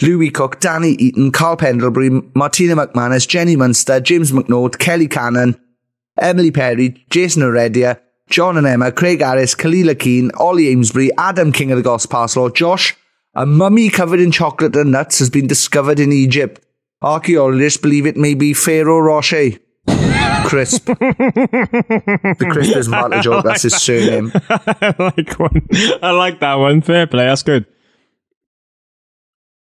[0.00, 5.60] Louis Cook, Danny Eaton, Carl Pendlebury, Martina McManus, Jenny Munster, James McNaught, Kelly Cannon,
[6.20, 11.72] Emily Perry, Jason Heredia, John and Emma, Craig Harris, Kalila Keane, Ollie Amesbury, Adam King
[11.72, 12.96] of the Gospel Parcel, Josh,
[13.34, 16.64] a mummy covered in chocolate and nuts has been discovered in Egypt.
[17.02, 19.52] Archaeologists believe it may be Pharaoh Rocher.
[20.44, 20.86] Crisp.
[20.86, 23.44] the crisp is part of joke.
[23.44, 24.32] That's his surname.
[24.48, 25.68] I like one.
[26.02, 26.80] I like that one.
[26.80, 27.26] Fair play.
[27.26, 27.66] That's good.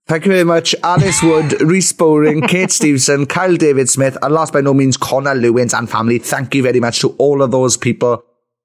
[0.08, 4.54] Thank you very much, Alice Wood, Reese Bowring, Kate Stevenson, Kyle David Smith, and last
[4.54, 6.18] by no means, Connor Lewins and family.
[6.18, 8.24] Thank you very much to all of those people.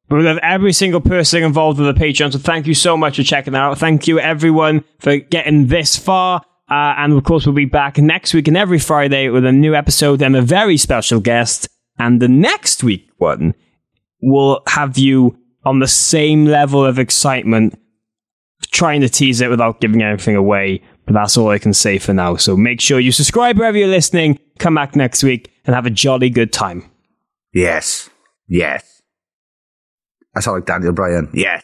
[0.09, 3.23] We love every single person involved with the Patreon, so thank you so much for
[3.23, 3.77] checking that out.
[3.77, 6.43] Thank you, everyone, for getting this far.
[6.71, 9.75] Uh, and of course, we'll be back next week and every Friday with a new
[9.75, 11.67] episode and a very special guest.
[11.99, 13.53] And the next week one
[14.21, 17.77] will have you on the same level of excitement,
[18.71, 20.81] trying to tease it without giving anything away.
[21.05, 22.35] But that's all I can say for now.
[22.37, 24.39] So make sure you subscribe wherever you're listening.
[24.59, 26.89] Come back next week and have a jolly good time.
[27.53, 28.09] Yes.
[28.47, 29.01] Yes.
[30.35, 31.29] I sound like Daniel Bryan.
[31.33, 31.63] Yes.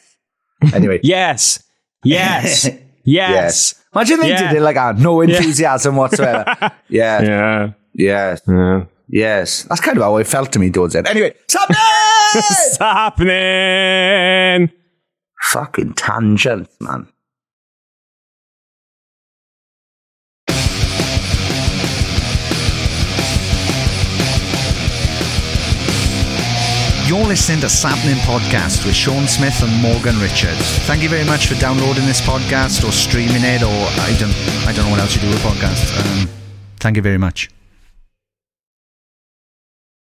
[0.74, 1.00] Anyway.
[1.04, 1.64] yes.
[2.04, 2.66] Yes.
[2.66, 2.76] yes.
[3.06, 3.76] yes.
[3.96, 4.50] Imagine they Yeah.
[4.52, 4.98] did it like that.
[4.98, 6.44] No enthusiasm whatsoever.
[6.90, 7.22] yeah.
[7.22, 7.72] Yeah.
[7.94, 8.42] Yes.
[8.48, 8.86] Yeah.
[9.08, 9.64] Yes.
[9.64, 11.10] That's kind of how it felt to me towards it.
[11.10, 14.70] Anyway, stop What's happening?
[15.42, 17.08] Fucking tangents, man.
[27.10, 30.78] You're listening to Sappenin Podcast with Sean Smith and Morgan Richards.
[30.86, 34.32] Thank you very much for downloading this podcast or streaming it, or I don't,
[34.68, 35.90] I don't know what else you do with podcasts.
[35.98, 36.30] Um,
[36.80, 37.50] thank you very much.